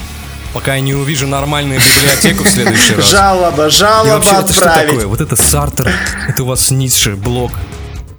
Пока 0.54 0.76
я 0.76 0.82
не 0.82 0.94
увижу 0.96 1.28
нормальную 1.28 1.80
библиотеку 1.80 2.44
в 2.44 2.48
следующий 2.48 2.96
раз. 2.98 3.10
Жалоба, 3.12 3.68
И 3.68 3.70
жалоба 3.70 4.10
вообще, 4.16 4.36
это 4.36 4.54
что 4.54 4.66
отправить. 4.66 4.90
такое? 4.92 5.08
Вот 5.08 5.22
это 5.22 5.36
Сартер, 5.36 5.92
это 6.28 6.44
у 6.44 6.48
вас 6.48 6.72
Ницше, 6.72 7.16
Блок. 7.16 7.52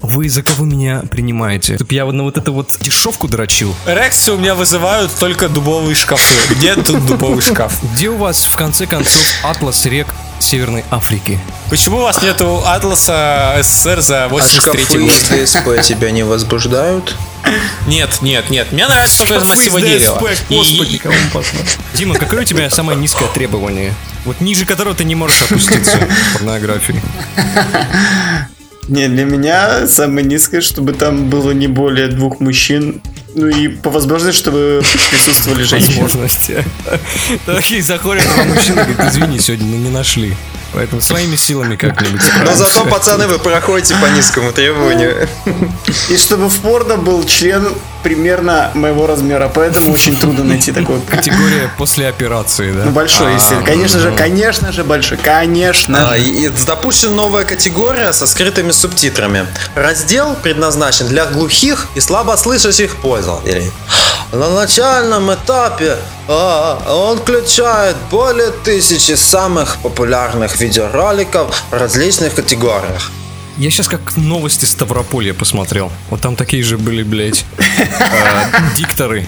Вы 0.03 0.31
за 0.31 0.43
кого 0.43 0.65
меня 0.65 1.03
принимаете? 1.11 1.75
Чтоб 1.77 1.93
я 1.93 2.07
вот 2.07 2.13
на 2.13 2.23
вот 2.23 2.39
эту 2.39 2.53
вот 2.55 2.75
дешевку 2.81 3.29
дрочил? 3.29 3.75
Рексы 3.87 4.33
у 4.33 4.39
меня 4.39 4.55
вызывают 4.55 5.13
только 5.19 5.49
дубовые 5.51 5.95
шкафы. 5.95 6.55
Где 6.55 6.75
тут 6.75 7.05
дубовый 7.05 7.43
шкаф? 7.43 7.75
Где 7.93 8.09
у 8.09 8.17
вас, 8.17 8.45
в 8.45 8.57
конце 8.57 8.87
концов, 8.87 9.23
атлас 9.45 9.85
рек 9.85 10.07
Северной 10.39 10.85
Африки? 10.91 11.39
Почему 11.69 11.99
у 11.99 12.03
вас 12.03 12.23
нету 12.23 12.63
атласа 12.67 13.57
СССР 13.63 14.01
за 14.01 14.25
А 14.25 14.29
83 14.29 14.85
шкафы 14.85 14.99
год? 15.01 15.11
из 15.11 15.51
ДСП 15.51 15.87
тебя 15.87 16.11
не 16.13 16.23
возбуждают? 16.23 17.15
Нет, 17.87 18.23
нет, 18.23 18.49
нет. 18.49 18.73
Мне 18.73 18.87
нравится 18.87 19.19
только 19.27 19.45
из 19.45 19.49
массива 19.49 19.81
дерева. 19.83 20.31
И- 20.49 20.99
кого 20.99 21.15
он 21.15 21.31
послал. 21.31 21.63
Дима, 21.93 22.15
какое 22.15 22.41
у 22.41 22.45
тебя 22.45 22.71
самое 22.71 22.99
низкое 22.99 23.29
требование? 23.29 23.95
Вот 24.25 24.41
ниже 24.41 24.65
которого 24.65 24.95
ты 24.95 25.05
не 25.05 25.15
можешь 25.15 25.43
опуститься 25.43 25.99
в 25.99 26.33
порнографии. 26.35 27.03
Не, 28.89 29.09
для 29.09 29.25
меня 29.25 29.87
самое 29.87 30.27
низкое, 30.27 30.61
чтобы 30.61 30.93
там 30.93 31.31
было 31.31 31.53
не 31.53 31.69
более 31.69 32.09
двух 32.09 32.41
мужчин. 32.41 33.01
Ну 33.35 33.47
и 33.47 33.69
по 33.69 33.91
возможности, 33.91 34.39
чтобы 34.39 34.83
присутствовали 35.11 35.63
женщины. 35.63 36.03
Возможности. 36.03 36.65
Такие 37.47 37.83
заходят 37.83 38.25
два 38.25 38.45
мужчины, 38.45 38.83
говорят, 38.85 39.13
извини, 39.13 39.39
сегодня 39.39 39.67
мы 39.67 39.77
не 39.77 39.91
нашли. 39.91 40.35
Поэтому 40.73 41.01
своими 41.01 41.37
силами 41.37 41.77
как-нибудь 41.77 42.21
Но 42.45 42.55
зато, 42.55 42.71
справимся. 42.71 42.95
пацаны, 42.95 43.27
вы 43.27 43.39
проходите 43.39 43.95
по 43.97 44.07
низкому 44.07 44.53
требованию. 44.53 45.29
И 46.09 46.17
чтобы 46.17 46.49
в 46.49 46.59
порно 46.61 46.97
был 46.97 47.25
член 47.25 47.69
примерно 48.03 48.71
моего 48.75 49.07
размера, 49.07 49.51
поэтому 49.53 49.93
очень 49.93 50.17
трудно 50.17 50.45
найти 50.45 50.73
такой 50.73 51.01
Категория 51.03 51.71
после 51.77 52.09
операции, 52.09 52.73
да? 52.73 52.85
Ну, 52.85 52.91
большой, 52.93 53.33
А, 53.33 53.35
естественно. 53.35 53.65
Конечно 53.65 54.01
же, 54.01 54.11
ну, 54.11 54.17
конечно 54.17 54.73
же, 54.73 54.85
большой. 54.85 55.19
Конечно. 55.19 56.13
А, 56.13 56.17
запущена 56.57 57.13
новая 57.13 57.45
категория 57.45 58.13
со 58.13 58.27
скрытыми 58.27 58.71
субтитрами. 58.71 59.47
Раздел 59.75 60.35
предназначен 60.43 61.09
для 61.09 61.27
глухих 61.27 61.89
и 61.95 62.01
слабослышащих 62.01 62.97
пользователей. 62.97 63.71
На 64.33 64.49
начальном 64.51 65.35
этапе 65.35 65.97
а, 66.29 67.09
он 67.09 67.19
включает 67.19 67.97
более 68.11 68.51
тысячи 68.51 69.13
самых 69.13 69.79
популярных 69.79 70.60
видеороликов 70.61 71.65
в 71.71 71.73
различных 71.73 72.35
категориях. 72.35 73.11
Я 73.57 73.71
сейчас 73.71 73.89
как 73.89 74.17
новости 74.17 74.65
Ставрополья 74.65 75.35
посмотрел. 75.35 75.91
Вот 76.09 76.21
там 76.21 76.37
такие 76.37 76.63
же 76.63 76.79
были, 76.79 77.03
блядь, 77.03 77.45
э, 77.59 78.45
дикторы. 78.77 79.27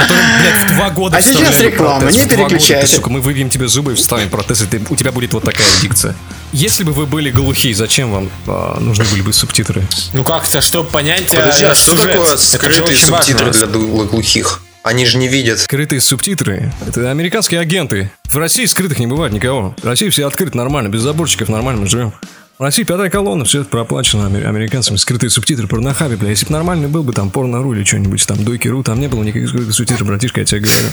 Которые, 0.00 0.24
блядь, 0.40 0.70
в 0.70 0.74
два 0.76 0.90
года 0.90 1.16
А 1.18 1.22
сейчас 1.22 1.60
реклама, 1.60 2.10
не 2.10 2.24
года, 2.24 2.86
сука, 2.86 3.10
мы 3.10 3.20
выбьем 3.20 3.48
тебе 3.50 3.68
зубы 3.68 3.92
и 3.92 3.94
вставим 3.94 4.30
протез, 4.30 4.62
и 4.62 4.66
ты- 4.66 4.82
у 4.90 4.96
тебя 4.96 5.12
будет 5.12 5.32
вот 5.34 5.44
такая 5.44 5.66
дикция. 5.80 6.14
Если 6.52 6.82
бы 6.82 6.92
вы 6.92 7.06
были 7.06 7.30
глухие, 7.30 7.74
зачем 7.74 8.10
вам 8.12 8.30
а, 8.46 8.78
нужны 8.80 9.04
были 9.04 9.22
бы 9.22 9.32
субтитры? 9.32 9.86
Ну 10.12 10.24
как-то, 10.24 10.60
чтобы 10.60 10.88
понять 10.90 11.32
э, 11.32 11.36
Подожди, 11.36 11.64
а 11.64 11.74
что 11.74 11.92
сюжет. 11.96 12.12
такое 12.12 12.36
скрытые 12.36 12.96
важно. 13.10 13.16
субтитры 13.18 13.50
для 13.52 13.66
глухих? 13.66 14.62
Они 14.82 15.06
же 15.06 15.16
не 15.18 15.28
видят. 15.28 15.60
Скрытые 15.60 16.00
субтитры— 16.00 16.72
это 16.86 17.10
американские 17.10 17.60
агенты. 17.60 18.10
В 18.24 18.36
России 18.36 18.64
скрытых 18.64 18.98
не 18.98 19.06
бывает 19.06 19.32
никого. 19.32 19.76
В 19.80 19.86
России 19.86 20.08
все 20.08 20.26
открыто, 20.26 20.56
нормально, 20.56 20.88
без 20.88 21.02
заборчиков, 21.02 21.48
нормально 21.48 21.82
мы 21.82 21.86
живем. 21.88 22.12
В 22.58 22.62
России 22.62 22.82
пятая 22.82 23.08
колонна, 23.08 23.44
все 23.44 23.60
это 23.60 23.70
проплачено 23.70 24.26
ами- 24.26 24.42
американцами. 24.42 24.96
Скрытые 24.96 25.30
субтитры 25.30 25.66
порнохабе, 25.68 26.16
бля. 26.16 26.30
Если 26.30 26.46
бы 26.46 26.52
нормальный 26.52 26.88
был 26.88 27.02
бы 27.04 27.12
там 27.12 27.30
порно.ру 27.30 27.74
или 27.74 27.84
что-нибудь, 27.84 28.26
там 28.26 28.44
дойки.ру, 28.44 28.82
там 28.82 29.00
не 29.00 29.08
было 29.08 29.22
никаких 29.22 29.48
скрытых 29.48 29.74
субтитров, 29.74 30.06
братишка, 30.06 30.40
я 30.40 30.46
тебе 30.46 30.60
говорю. 30.60 30.88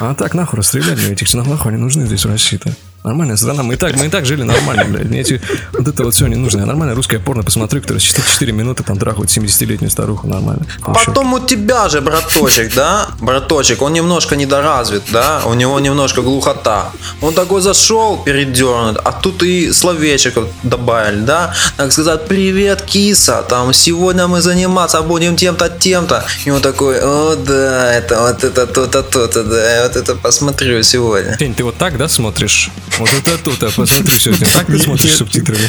А 0.00 0.14
так 0.14 0.34
нахуй 0.34 0.58
расстрелять, 0.58 0.98
мне 0.98 1.12
этих 1.12 1.32
нахуй 1.34 1.72
они 1.72 1.80
нужны 1.80 2.06
здесь 2.06 2.24
в 2.24 2.28
России-то. 2.30 2.74
Нормальная 3.04 3.36
страна, 3.36 3.64
мы 3.64 3.74
и 3.74 3.76
так, 3.76 3.96
мы 3.96 4.06
и 4.06 4.08
так 4.08 4.24
жили 4.24 4.44
нормально, 4.44 4.84
блядь. 4.84 5.06
Мне 5.06 5.20
эти, 5.22 5.40
вот 5.72 5.88
это 5.88 6.04
вот 6.04 6.14
все 6.14 6.28
не 6.28 6.36
нужно. 6.36 6.60
Я 6.60 6.66
нормальное 6.66 6.94
русское 6.94 7.18
порно 7.18 7.42
посмотрю, 7.42 7.80
которое 7.80 7.98
4, 7.98 8.24
4 8.24 8.52
минуты 8.52 8.84
там 8.84 8.96
трахают 8.96 9.28
70-летнюю 9.28 9.90
старуху 9.90 10.28
нормально. 10.28 10.64
Общем, 10.82 11.06
Потом 11.06 11.34
у 11.34 11.40
тебя 11.40 11.88
же 11.88 12.00
браточек, 12.00 12.72
да? 12.76 13.08
Браточек, 13.20 13.82
он 13.82 13.92
немножко 13.92 14.36
недоразвит, 14.36 15.02
да? 15.12 15.42
У 15.46 15.54
него 15.54 15.80
немножко 15.80 16.22
глухота. 16.22 16.92
Он 17.20 17.34
такой 17.34 17.60
зашел, 17.60 18.22
передернут, 18.22 18.98
а 19.04 19.10
тут 19.10 19.42
и 19.42 19.72
словечек 19.72 20.38
добавили, 20.62 21.22
да? 21.22 21.54
Так 21.76 21.90
сказать, 21.90 22.28
привет, 22.28 22.82
киса, 22.82 23.42
там, 23.48 23.72
сегодня 23.72 24.28
мы 24.28 24.40
заниматься 24.40 25.02
будем 25.02 25.34
тем-то, 25.34 25.68
тем-то. 25.68 26.24
И 26.44 26.50
он 26.50 26.60
такой, 26.60 27.00
о, 27.02 27.34
да, 27.34 27.94
это 27.94 28.20
вот 28.20 28.44
это 28.44 28.66
то-то, 28.68 29.02
то-то, 29.02 29.42
да, 29.42 29.76
я 29.76 29.82
вот 29.82 29.96
это 29.96 30.14
посмотрю 30.14 30.84
сегодня. 30.84 31.36
Тень, 31.36 31.54
ты 31.54 31.64
вот 31.64 31.76
так, 31.76 31.96
да, 31.96 32.06
смотришь? 32.06 32.70
Вот 32.98 33.10
это 33.10 33.38
тут, 33.38 33.62
а 33.62 33.70
посмотри 33.70 34.18
сегодня. 34.18 34.46
Так 34.46 34.66
ты 34.66 34.78
смотришь 34.78 35.14
субтитрами? 35.14 35.68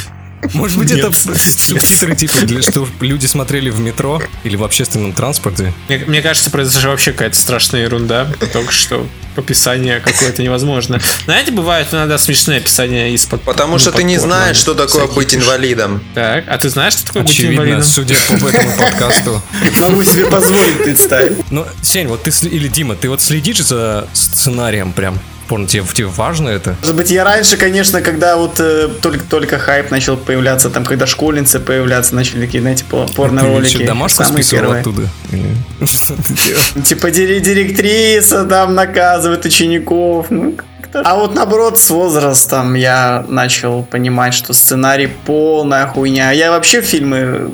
Может 0.53 0.77
быть, 0.77 0.91
это 0.91 1.11
субтитры 1.11 2.15
типа, 2.15 2.45
для 2.45 2.61
что 2.61 2.87
люди 2.99 3.25
смотрели 3.25 3.69
в 3.69 3.79
метро 3.79 4.21
или 4.43 4.55
в 4.55 4.63
общественном 4.63 5.13
транспорте? 5.13 5.73
Мне, 5.87 5.99
мне 6.05 6.21
кажется, 6.21 6.49
произошла 6.49 6.91
вообще 6.91 7.11
какая-то 7.11 7.37
страшная 7.37 7.83
ерунда. 7.83 8.27
Только 8.51 8.71
что 8.71 9.07
описание 9.35 9.99
какое-то 9.99 10.43
невозможно. 10.43 11.01
Знаете, 11.25 11.51
бывают 11.51 11.87
иногда 11.91 12.17
смешные 12.17 12.59
описания 12.59 13.13
из-под... 13.13 13.41
Потому 13.41 13.73
ну, 13.73 13.79
что 13.79 13.91
ты 13.91 14.03
не 14.03 14.19
знаешь, 14.19 14.57
что 14.57 14.73
такое 14.75 15.07
быть 15.07 15.33
инвалидом. 15.33 16.03
Так, 16.13 16.45
а 16.47 16.57
ты 16.57 16.69
знаешь, 16.69 16.93
что 16.93 17.07
такое 17.07 17.23
быть 17.23 17.41
инвалидом? 17.41 17.83
судя 17.83 18.15
по 18.15 18.47
этому 18.47 18.77
подкасту. 18.77 19.41
Могу 19.81 20.03
себе 20.03 20.25
позволить 20.25 20.83
представить. 20.83 21.51
Ну, 21.51 21.65
Сень, 21.81 22.07
вот 22.07 22.23
ты 22.23 22.31
или 22.47 22.67
Дима, 22.67 22.95
ты 22.95 23.09
вот 23.09 23.21
следишь 23.21 23.59
за 23.59 24.07
сценарием 24.13 24.93
прям? 24.93 25.19
Порно, 25.53 25.67
тебе, 25.67 25.83
тебе 25.93 26.07
важно 26.07 26.49
это? 26.49 26.75
Может 26.79 26.95
быть, 26.95 27.11
я 27.11 27.23
раньше, 27.23 27.57
конечно, 27.57 28.01
когда 28.01 28.37
вот 28.37 28.59
э, 28.59 28.87
только, 29.01 29.23
только 29.23 29.59
хайп 29.59 29.91
начал 29.91 30.17
появляться, 30.17 30.71
там, 30.71 30.83
когда 30.83 31.05
школьницы 31.05 31.59
появляться 31.59 32.15
начали 32.15 32.41
такие, 32.47 32.59
знаете, 32.61 32.85
по- 32.89 33.03
Ты 33.05 33.07
что, 33.09 33.15
порно-ролики. 33.17 33.85
домашку 33.85 34.23
самые 34.23 34.43
списывал 34.43 34.71
оттуда? 34.73 35.03
Ты? 35.29 36.81
Типа 36.81 37.11
директриса 37.11 38.45
там 38.45 38.73
наказывает 38.73 39.45
учеников. 39.45 40.27
Ну, 40.31 40.55
как-то. 40.81 41.01
А 41.05 41.15
вот 41.17 41.35
наоборот, 41.35 41.77
с 41.79 41.87
возрастом 41.91 42.73
я 42.73 43.23
начал 43.27 43.83
понимать, 43.83 44.33
что 44.33 44.53
сценарий 44.53 45.09
полная 45.27 45.85
хуйня. 45.85 46.31
Я 46.31 46.49
вообще 46.49 46.81
фильмы 46.81 47.51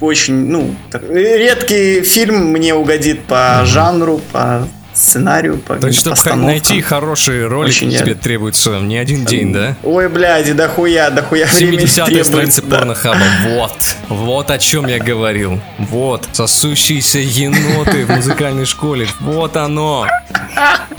очень, 0.00 0.46
ну, 0.46 0.74
редкий 1.10 2.02
фильм 2.02 2.52
мне 2.52 2.74
угодит 2.74 3.24
по 3.24 3.62
жанру, 3.64 4.20
по 4.32 4.68
сценарию, 5.00 5.58
по 5.58 5.76
То 5.76 5.86
есть, 5.88 6.00
чтобы 6.00 6.16
найти 6.36 6.80
хорошие 6.80 7.46
ролики, 7.46 7.84
Очень 7.84 7.90
тебе 7.98 8.12
я- 8.12 8.14
требуется 8.14 8.78
не 8.80 8.96
один 8.98 9.24
день, 9.24 9.52
да? 9.52 9.76
Ой, 9.82 10.08
блядь, 10.08 10.54
да 10.54 10.68
хуя, 10.68 11.10
да 11.10 11.22
хуя 11.22 11.46
времени 11.46 11.84
70-я 11.84 12.24
требуется. 12.24 12.62
да. 12.62 12.76
порнохаба. 12.78 13.20
Вот. 13.48 13.72
Вот 14.08 14.50
о 14.50 14.58
чем 14.58 14.86
я 14.86 14.98
говорил. 14.98 15.60
Вот. 15.78 16.28
Сосущиеся 16.32 17.18
еноты 17.18 18.06
в 18.06 18.10
музыкальной 18.10 18.66
школе. 18.66 19.06
Вот 19.20 19.56
оно. 19.56 20.06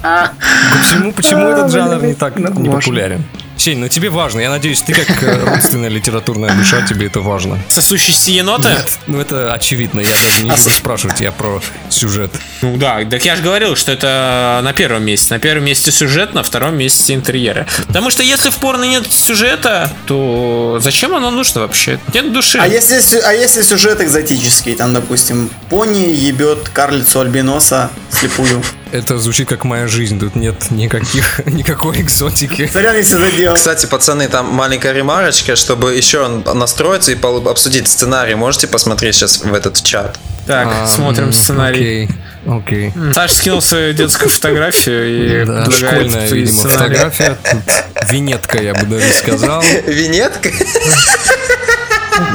Почему, 0.02 1.12
почему 1.14 1.48
этот 1.48 1.72
жанр 1.72 2.04
не 2.04 2.14
так 2.14 2.38
не 2.38 2.70
популярен? 2.70 3.24
Сень, 3.62 3.78
ну 3.78 3.88
тебе 3.90 4.10
важно. 4.10 4.40
Я 4.40 4.50
надеюсь, 4.50 4.82
ты 4.82 4.92
как 4.92 5.22
э, 5.22 5.46
родственная 5.46 5.90
литературная 5.90 6.52
душа, 6.56 6.82
тебе 6.82 7.06
это 7.06 7.20
важно. 7.20 7.60
Сосущиеся 7.70 8.32
еноты? 8.32 8.70
Ну 9.06 9.22
это 9.22 9.54
очевидно. 9.54 10.00
Я 10.00 10.10
даже 10.10 10.42
не 10.42 10.58
спрашиваю 10.58 11.16
тебя 11.16 11.32
про 11.32 11.62
сюжет. 11.92 12.32
Ну 12.64 12.78
да, 12.78 13.06
так 13.06 13.24
я 13.24 13.36
же 13.36 13.44
говорил, 13.44 13.76
что 13.76 13.92
это 13.92 14.62
на 14.64 14.74
первом 14.74 15.04
месте. 15.04 15.36
На 15.36 15.40
первом 15.40 15.66
месте 15.66 15.92
сюжет, 15.92 16.34
на 16.34 16.42
втором 16.42 16.76
месте 16.76 17.14
интерьеры. 17.14 17.68
Потому 17.86 18.10
что 18.10 18.24
если 18.24 18.50
в 18.50 18.58
порно 18.58 18.86
нет 18.86 19.06
сюжета, 19.12 19.92
то 20.08 20.80
зачем 20.82 21.14
оно 21.14 21.30
нужно 21.30 21.62
вообще? 21.62 22.00
Нет 22.16 22.34
души. 22.34 22.58
А 22.60 22.68
если, 22.68 23.20
а 23.20 23.32
если 23.32 23.62
сюжет 23.62 24.02
экзотический, 24.02 24.74
там, 24.74 24.92
допустим, 24.92 25.52
пони 25.70 26.10
ебет 26.10 26.68
карлицу 26.70 27.20
альбиноса 27.20 27.92
слепую. 28.10 28.64
Это 28.92 29.18
звучит 29.20 29.48
как 29.48 29.64
моя 29.64 29.88
жизнь. 29.88 30.20
Тут 30.20 30.36
нет 30.36 30.70
никаких 30.72 31.42
никакой 31.46 32.02
экзотики. 32.02 32.68
Сорян, 32.72 32.96
если 32.98 33.16
задел. 33.18 33.54
Кстати, 33.56 33.86
пацаны, 33.86 34.28
там 34.28 34.48
маленькая 34.48 34.92
ремарочка, 34.94 35.56
чтобы 35.56 35.94
еще 35.96 36.28
настроиться 36.28 37.12
и 37.12 37.18
обсудить 37.50 37.88
сценарий. 37.88 38.36
Можете 38.36 38.68
посмотреть 38.68 39.16
сейчас 39.16 39.44
в 39.44 39.54
этот 39.54 39.82
чат. 39.84 40.20
Так, 40.48 40.68
А, 40.68 40.88
смотрим 40.88 41.26
м, 41.28 41.34
сценарий. 41.34 42.10
Окей, 42.46 42.92
окей. 42.92 43.14
Саша 43.14 43.34
скинул 43.36 43.62
свою 43.62 43.94
детскую 43.94 44.30
фотографию 44.30 45.42
и 45.42 45.46
Да, 45.46 45.70
школьная, 45.72 46.28
видимо, 46.28 46.58
сценарии. 46.58 46.96
фотография. 46.96 47.38
Тут 47.52 48.10
винетка, 48.10 48.62
я 48.62 48.74
бы 48.74 48.86
даже 48.88 49.14
сказал. 49.14 49.64
Винетка? 49.86 50.50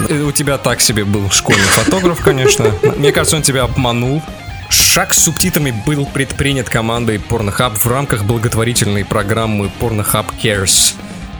Э, 0.08 0.22
У 0.22 0.32
тебя 0.32 0.56
так 0.58 0.80
себе 0.80 1.04
был 1.04 1.30
школьный 1.30 1.62
фотограф, 1.66 2.20
конечно. 2.22 2.72
Мне 2.96 3.12
кажется, 3.12 3.36
он 3.36 3.42
тебя 3.42 3.64
обманул. 3.64 4.22
Шаг 4.68 5.14
с 5.14 5.22
субтитрами 5.22 5.70
был 5.86 6.06
предпринят 6.06 6.68
командой 6.68 7.16
Pornhub 7.16 7.78
в 7.78 7.86
рамках 7.86 8.24
благотворительной 8.24 9.04
программы 9.04 9.70
Pornhub 9.80 10.26
Cares. 10.42 10.94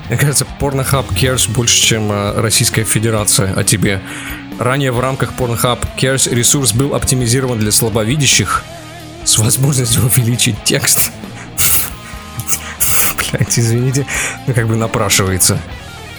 Мне 0.08 0.16
кажется, 0.16 0.46
Pornhub 0.60 1.08
Cares 1.08 1.50
больше, 1.50 1.80
чем 1.80 2.12
э, 2.12 2.40
Российская 2.40 2.84
Федерация 2.84 3.52
о 3.54 3.64
тебе. 3.64 4.00
Ранее 4.58 4.92
в 4.92 5.00
рамках 5.00 5.32
Pornhub 5.36 5.80
Cares 5.96 6.32
ресурс 6.32 6.72
был 6.72 6.94
оптимизирован 6.94 7.58
для 7.58 7.72
слабовидящих 7.72 8.62
с 9.24 9.38
возможностью 9.38 10.04
увеличить 10.04 10.62
текст. 10.64 11.10
Блять, 13.32 13.58
извините, 13.58 14.06
ну 14.46 14.54
как 14.54 14.68
бы 14.68 14.76
напрашивается. 14.76 15.60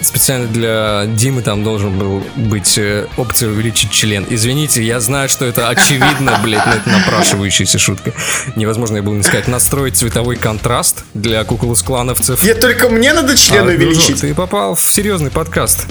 Специально 0.00 0.46
для 0.46 1.06
Димы 1.06 1.42
там 1.42 1.64
должен 1.64 1.98
был 1.98 2.22
быть 2.36 2.78
э, 2.78 3.06
опция 3.16 3.48
увеличить 3.50 3.90
член. 3.90 4.24
Извините, 4.30 4.82
я 4.82 5.00
знаю, 5.00 5.28
что 5.28 5.44
это 5.44 5.68
очевидно, 5.68 6.38
блять, 6.44 6.64
но 6.66 6.72
это 6.74 6.88
напрашивающаяся 6.88 7.78
шутка. 7.78 8.12
Невозможно, 8.54 8.96
я 8.98 9.02
был 9.02 9.14
не 9.14 9.22
сказать, 9.24 9.48
настроить 9.48 9.96
цветовой 9.96 10.36
контраст 10.36 11.04
для 11.14 11.42
куклус-клановцев. 11.44 12.44
Я 12.44 12.54
только 12.54 12.88
мне 12.88 13.12
надо 13.12 13.36
член 13.36 13.62
А, 13.62 13.64
дружок, 13.64 13.80
увеличить. 13.80 14.20
ты 14.20 14.34
попал 14.34 14.74
в 14.76 14.80
серьезный 14.80 15.30
подкаст. 15.30 15.86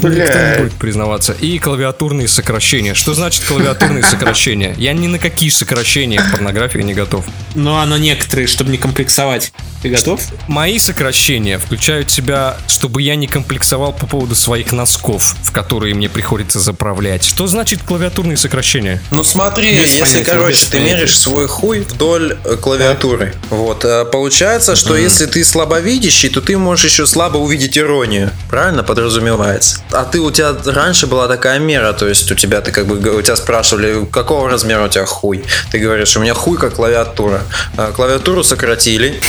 Тут 0.00 0.10
Бля. 0.10 0.24
никто 0.24 0.38
не 0.38 0.58
будет 0.64 0.72
признаваться. 0.78 1.32
И 1.40 1.58
клавиатурные 1.58 2.28
сокращения. 2.28 2.94
Что 2.94 3.14
значит 3.14 3.44
клавиатурные 3.44 4.02
сокращения? 4.04 4.74
Я 4.78 4.92
ни 4.92 5.06
на 5.06 5.18
какие 5.18 5.50
сокращения 5.50 6.20
в 6.20 6.30
порнографии 6.32 6.78
не 6.80 6.94
готов. 6.94 7.24
Но 7.54 7.78
оно 7.80 7.96
некоторые, 7.96 8.46
чтобы 8.46 8.70
не 8.70 8.78
комплексовать. 8.78 9.52
Ты 9.82 9.90
готов? 9.90 10.20
Мои 10.48 10.78
сокращения 10.78 11.58
включают 11.58 12.10
в 12.10 12.14
себя, 12.14 12.56
чтобы 12.68 13.02
я 13.02 13.16
не 13.16 13.26
комплексовал 13.26 13.92
по 13.92 14.06
поводу 14.06 14.34
своих 14.34 14.70
носков, 14.72 15.34
в 15.42 15.50
которые 15.50 15.94
мне 15.94 16.08
приходится 16.08 16.60
заправлять. 16.60 17.24
Что 17.24 17.46
значит 17.48 17.82
клавиатурные 17.82 18.36
сокращения? 18.36 19.02
Ну 19.10 19.24
смотри, 19.24 19.72
Без 19.72 19.94
если, 19.94 20.00
понятия, 20.00 20.24
короче, 20.24 20.66
ты 20.66 20.76
понятия. 20.78 20.94
меришь 20.94 21.18
свой 21.18 21.48
хуй 21.48 21.80
вдоль 21.80 22.38
э, 22.44 22.56
клавиатуры, 22.56 23.34
вот, 23.50 23.84
э, 23.84 24.04
получается, 24.04 24.76
что 24.76 24.96
если 24.96 25.26
ты 25.26 25.44
слабовидящий, 25.44 26.28
то 26.28 26.40
ты 26.40 26.56
можешь 26.56 26.84
еще 26.90 27.06
слабо 27.06 27.38
увидеть 27.38 27.76
иронию, 27.76 28.30
правильно 28.48 28.84
подразумевается? 28.84 29.81
А 29.90 30.04
ты, 30.04 30.20
у 30.20 30.30
тебя 30.30 30.54
раньше 30.64 31.06
была 31.06 31.28
такая 31.28 31.58
мера, 31.58 31.92
то 31.92 32.08
есть 32.08 32.30
у 32.30 32.34
тебя, 32.34 32.60
ты 32.60 32.72
как 32.72 32.86
бы, 32.86 32.96
у 32.96 33.22
тебя 33.22 33.36
спрашивали, 33.36 34.06
какого 34.06 34.48
размера 34.48 34.84
у 34.84 34.88
тебя 34.88 35.04
хуй? 35.04 35.44
Ты 35.70 35.78
говоришь, 35.78 36.16
у 36.16 36.20
меня 36.20 36.34
хуй 36.34 36.56
как 36.56 36.74
клавиатура. 36.74 37.42
А 37.76 37.92
Клавиатуру 37.92 38.42
сократили. 38.42 39.20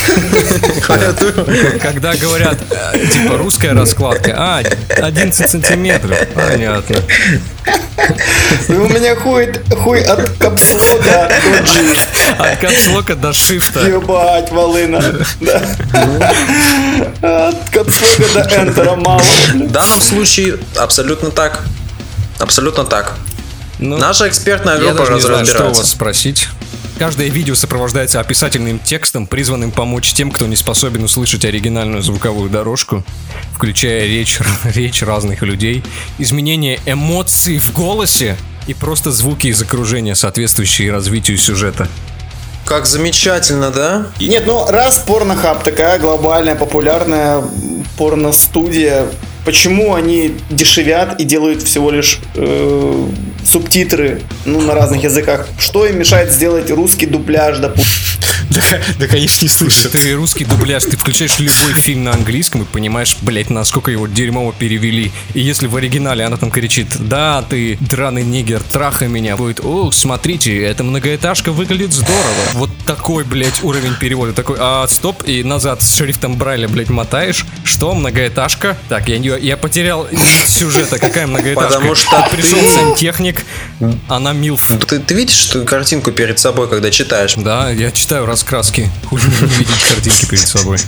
Когда 1.82 2.14
говорят, 2.14 2.58
э, 2.70 3.06
типа, 3.06 3.36
русская 3.36 3.74
раскладка, 3.74 4.34
а, 4.36 4.62
11 5.02 5.50
сантиметров, 5.50 6.18
понятно. 6.34 6.96
У 8.68 8.88
меня 8.88 9.16
хуй, 9.16 9.52
хуй 9.82 10.02
от 10.02 10.28
капслога 10.38 11.30
до 11.44 11.62
G. 11.62 12.13
От 12.38 12.58
капслока 12.58 13.16
до 13.16 13.32
шифта. 13.32 13.80
Ебать, 13.86 14.50
волына. 14.50 14.98
От 17.22 17.70
капслога 17.70 18.32
до 18.34 18.40
энтера 18.54 18.96
мало. 18.96 19.22
В 19.54 19.70
данном 19.70 20.00
случае 20.00 20.58
абсолютно 20.76 21.30
так. 21.30 21.64
Абсолютно 22.38 22.84
так. 22.84 23.14
Ну, 23.78 23.98
Наша 23.98 24.28
экспертная 24.28 24.74
Я 24.78 24.80
группа 24.80 24.98
даже 24.98 25.14
не 25.14 25.20
знаю, 25.20 25.46
что 25.46 25.66
у 25.66 25.74
вас 25.74 25.90
спросить. 25.90 26.48
Каждое 26.98 27.28
видео 27.28 27.56
сопровождается 27.56 28.20
описательным 28.20 28.78
текстом, 28.78 29.26
призванным 29.26 29.72
помочь 29.72 30.12
тем, 30.12 30.30
кто 30.30 30.46
не 30.46 30.54
способен 30.54 31.02
услышать 31.02 31.44
оригинальную 31.44 32.02
звуковую 32.02 32.50
дорожку, 32.50 33.04
включая 33.52 34.06
речь, 34.06 34.38
речь 34.64 35.02
разных 35.02 35.42
людей, 35.42 35.82
изменение 36.18 36.78
эмоций 36.86 37.58
в 37.58 37.72
голосе 37.72 38.36
и 38.68 38.74
просто 38.74 39.10
звуки 39.10 39.48
из 39.48 39.60
окружения, 39.60 40.14
соответствующие 40.14 40.92
развитию 40.92 41.36
сюжета. 41.36 41.88
Как 42.64 42.86
замечательно, 42.86 43.70
да? 43.70 44.06
Нет, 44.20 44.44
ну 44.46 44.66
раз 44.66 44.98
порнохаб 44.98 45.62
такая 45.62 45.98
глобальная, 45.98 46.54
популярная 46.54 47.42
порностудия, 47.98 49.06
почему 49.44 49.94
они 49.94 50.36
дешевят 50.50 51.20
и 51.20 51.24
делают 51.24 51.62
всего 51.62 51.90
лишь 51.90 52.20
э, 52.34 53.06
субтитры 53.44 54.22
ну, 54.44 54.60
на 54.60 54.74
разных 54.74 55.02
языках? 55.02 55.46
Что 55.58 55.86
им 55.86 55.98
мешает 55.98 56.32
сделать 56.32 56.70
русский 56.70 57.06
дубляж, 57.06 57.58
допустим? 57.58 57.92
Да, 58.50 58.62
да 58.98 59.06
конечно, 59.06 59.44
не 59.44 59.48
слышат. 59.48 59.92
Ты 59.92 60.14
русский 60.14 60.44
дубляж, 60.44 60.84
ты 60.84 60.96
включаешь 60.96 61.38
любой 61.38 61.72
фильм 61.74 62.04
на 62.04 62.12
английском 62.12 62.62
и 62.62 62.64
понимаешь, 62.64 63.16
блять, 63.22 63.50
насколько 63.50 63.90
его 63.90 64.06
дерьмово 64.06 64.52
перевели. 64.52 65.12
И 65.34 65.40
если 65.40 65.66
в 65.66 65.76
оригинале 65.76 66.24
она 66.24 66.36
там 66.36 66.50
кричит, 66.50 66.88
да, 66.98 67.42
ты 67.48 67.76
драный 67.80 68.22
нигер, 68.22 68.60
трахай 68.60 69.08
меня, 69.08 69.36
будет, 69.36 69.60
о, 69.64 69.90
смотрите, 69.90 70.56
эта 70.62 70.84
многоэтажка 70.84 71.52
выглядит 71.52 71.92
здорово. 71.92 72.14
Вот 72.54 72.70
такой, 72.86 73.24
блять, 73.24 73.62
уровень 73.62 73.94
перевода. 73.94 74.32
Такой, 74.32 74.56
а, 74.60 74.86
стоп, 74.88 75.22
и 75.26 75.42
назад 75.42 75.82
с 75.82 75.96
шрифтом 75.96 76.36
Брайля, 76.36 76.68
блять, 76.68 76.90
мотаешь. 76.90 77.44
Что, 77.64 77.94
многоэтажка? 77.94 78.76
Так, 78.88 79.08
я, 79.08 79.18
не- 79.18 79.38
я 79.40 79.56
потерял 79.56 80.06
сюжета. 80.46 80.98
Какая 80.98 81.26
многоэтажка? 81.26 81.70
Потому 81.74 81.94
что 81.94 82.28
Пришел 82.30 82.58
ты- 82.58 82.74
сантехник, 82.74 83.42
она 84.08 84.32
милф. 84.32 84.62
Ты, 84.86 84.98
ты 85.00 85.14
видишь 85.14 85.36
что 85.36 85.64
картинку 85.64 86.12
перед 86.12 86.38
собой, 86.38 86.68
когда 86.68 86.90
читаешь? 86.90 87.34
Да, 87.36 87.70
я 87.70 87.90
читаю 87.90 88.26
раскраски. 88.44 88.90
Хуй 89.08 89.20
мне 89.22 89.36
не 89.40 89.54
видеть 89.58 89.82
картинки 89.88 90.26
перед 90.26 90.46
собой. 90.46 90.78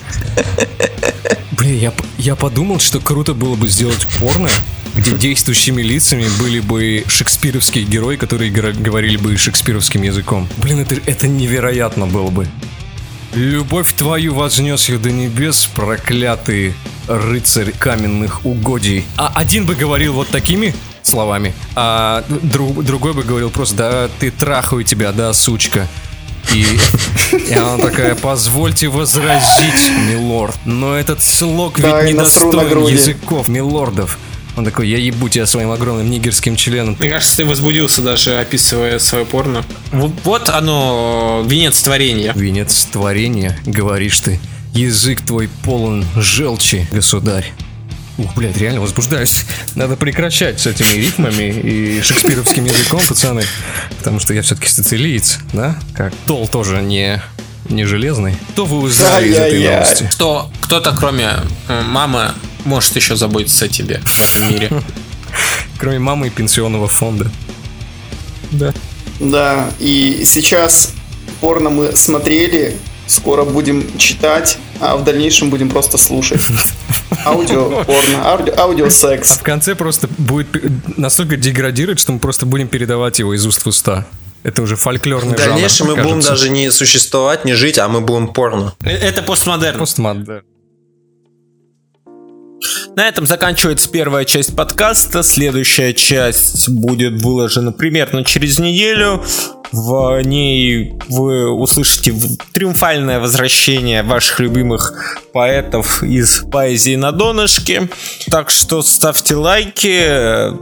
Блин, 1.53 1.79
я, 1.79 1.92
я 2.19 2.37
подумал, 2.37 2.81
что 2.81 3.01
круто 3.01 3.33
было 3.33 3.57
бы 3.57 3.66
сделать 3.66 4.07
порно, 4.21 4.51
где 4.95 5.12
действующими 5.12 5.81
лицами 5.83 6.27
были 6.38 6.61
бы 6.61 7.05
шекспировские 7.09 7.85
герои, 7.85 8.16
которые 8.16 8.51
говорили 8.51 9.16
бы 9.16 9.37
шекспировским 9.37 10.03
языком. 10.03 10.49
Блин, 10.59 10.81
это, 10.81 10.97
это 11.07 11.29
невероятно 11.29 12.07
было 12.07 12.29
бы. 12.29 12.47
Любовь 13.35 13.92
твою 13.95 14.35
вознес 14.35 14.88
я 14.88 14.99
до 14.99 15.11
небес, 15.11 15.69
проклятый 15.75 16.75
рыцарь 17.09 17.73
каменных 17.73 18.45
угодий. 18.45 19.05
А 19.16 19.33
один 19.35 19.64
бы 19.64 19.75
говорил 19.75 20.12
вот 20.14 20.29
такими 20.29 20.75
словами, 21.03 21.55
а 21.75 22.25
друг- 22.29 22.85
другой 22.85 23.14
бы 23.14 23.23
говорил 23.23 23.51
просто, 23.51 23.77
да 23.77 24.11
ты 24.19 24.31
трахаю 24.31 24.85
тебя, 24.85 25.12
да, 25.12 25.33
сучка. 25.33 25.87
И, 26.55 26.65
и 27.51 27.53
она 27.55 27.79
такая, 27.79 28.15
позвольте 28.15 28.89
возразить, 28.89 29.91
милорд. 30.09 30.57
Но 30.65 30.95
этот 30.97 31.23
слог 31.23 31.79
ведь 31.79 31.87
Да, 31.87 32.03
недостоин 32.03 32.69
груди. 32.69 32.95
языков 32.95 33.49
милордов. 33.49 34.19
Он 34.57 34.65
такой, 34.65 34.89
я 34.89 34.97
ебу 34.97 35.29
тебя 35.29 35.45
своим 35.45 35.71
огромным 35.71 36.09
нигерским 36.11 36.57
членом. 36.57 36.97
Мне 36.99 37.11
кажется, 37.11 37.37
ты 37.39 37.45
возбудился 37.45 38.01
даже 38.01 38.39
описывая 38.39 38.99
свое 38.99 39.27
порно. 39.27 39.65
Вот, 39.93 40.13
вот 40.25 40.49
оно, 40.49 41.45
венец 41.47 41.83
творения. 41.83 42.33
Венец 42.35 42.87
творения, 42.91 43.59
говоришь 43.67 44.19
ты. 44.21 44.41
Язык 44.73 45.21
твой 45.23 45.49
полон 45.63 46.07
желчи, 46.17 46.87
государь. 46.91 47.53
Ух, 48.18 48.35
блядь, 48.35 48.57
реально 48.57 48.81
возбуждаюсь. 48.81 49.44
Надо 49.74 49.96
прекращать 49.96 50.61
с 50.61 50.66
этими 50.66 50.96
рифмами 50.96 51.50
и 51.50 52.00
шекспировским 52.00 52.64
языком, 52.64 53.00
пацаны. 53.07 53.44
Потому 53.98 54.20
что 54.20 54.33
я 54.33 54.42
все-таки 54.42 54.68
сицилиец, 54.68 55.38
да? 55.52 55.79
Как 55.94 56.14
Тол 56.26 56.48
тоже 56.48 56.81
не, 56.81 57.22
не 57.68 57.85
железный. 57.85 58.35
Что 58.55 58.64
вы 58.64 58.79
узнали 58.79 59.29
из 59.29 59.37
этой 59.37 59.68
новости? 59.68 60.09
Кто, 60.12 60.50
кто-то, 60.62 60.96
кроме 60.98 61.35
э, 61.68 61.83
мамы, 61.83 62.33
может 62.64 62.96
еще 62.96 63.16
заботиться 63.16 63.66
о 63.66 63.68
тебе 63.68 64.00
в 64.05 64.37
этом 64.37 64.50
мире. 64.50 64.70
Кроме 65.79 65.98
мамы 65.98 66.29
и 66.29 66.31
пенсионного 66.31 66.88
фонда. 66.88 67.31
Да, 69.20 69.68
и 69.79 70.22
сейчас 70.24 70.94
порно 71.42 71.68
мы 71.68 71.94
смотрели, 71.94 72.76
скоро 73.07 73.44
будем 73.44 73.98
читать, 73.98 74.59
а 74.81 74.96
в 74.96 75.05
дальнейшем 75.05 75.50
будем 75.50 75.68
просто 75.68 75.98
слушать. 75.98 76.40
Аудио 77.25 77.85
порно, 77.85 78.25
аудио, 78.25 78.55
А 78.57 78.62
аудиосекс. 78.62 79.38
в 79.38 79.42
конце 79.42 79.75
просто 79.75 80.09
будет 80.19 80.49
настолько 80.99 81.37
деградировать, 81.37 81.99
что 82.01 82.12
мы 82.12 82.19
просто 82.19 82.47
будем 82.47 82.69
передавать 82.69 83.19
его 83.19 83.35
из 83.35 83.45
уст 83.47 83.62
в 83.64 83.66
уста. 83.69 84.07
Это 84.42 84.62
уже 84.62 84.77
фольклорный 84.77 85.35
В 85.35 85.37
дальнейшем 85.37 85.87
мы 85.88 85.92
жанр, 85.95 86.03
будем 86.05 86.16
кажется. 86.23 86.31
даже 86.33 86.51
не 86.51 86.71
существовать, 86.71 87.45
не 87.45 87.55
жить, 87.55 87.79
а 87.79 87.88
мы 87.88 88.01
будем 88.01 88.29
порно. 88.29 88.75
Э, 88.85 88.90
Это 88.90 89.23
постмодерн. 89.23 89.79
Постмодерн. 89.79 90.42
На 92.97 93.09
этом 93.09 93.27
заканчивается 93.27 93.90
первая 93.90 94.25
часть 94.25 94.57
подкаста. 94.57 95.23
Следующая 95.23 95.92
часть 95.92 96.69
будет 96.69 97.21
выложена 97.23 97.71
примерно 97.73 98.25
через 98.25 98.59
неделю. 98.59 99.23
В 99.72 100.20
ней 100.22 100.94
вы 101.09 101.50
услышите 101.50 102.14
триумфальное 102.52 103.20
возвращение 103.20 104.02
ваших 104.02 104.40
любимых 104.40 105.24
поэтов 105.33 106.02
из 106.02 106.44
поэзии 106.50 106.96
на 106.96 107.12
донышке. 107.12 107.88
Так 108.31 108.50
что 108.50 108.83
ставьте 108.83 109.35
лайки, 109.35 110.55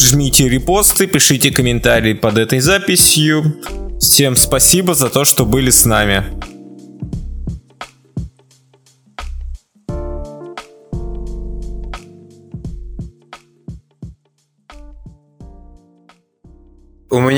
жмите 0.00 0.48
репосты, 0.48 1.06
пишите 1.06 1.50
комментарии 1.50 2.12
под 2.14 2.38
этой 2.38 2.60
записью. 2.60 3.56
Всем 4.00 4.36
спасибо 4.36 4.94
за 4.94 5.08
то, 5.08 5.24
что 5.24 5.44
были 5.44 5.70
с 5.70 5.84
нами. 5.84 6.24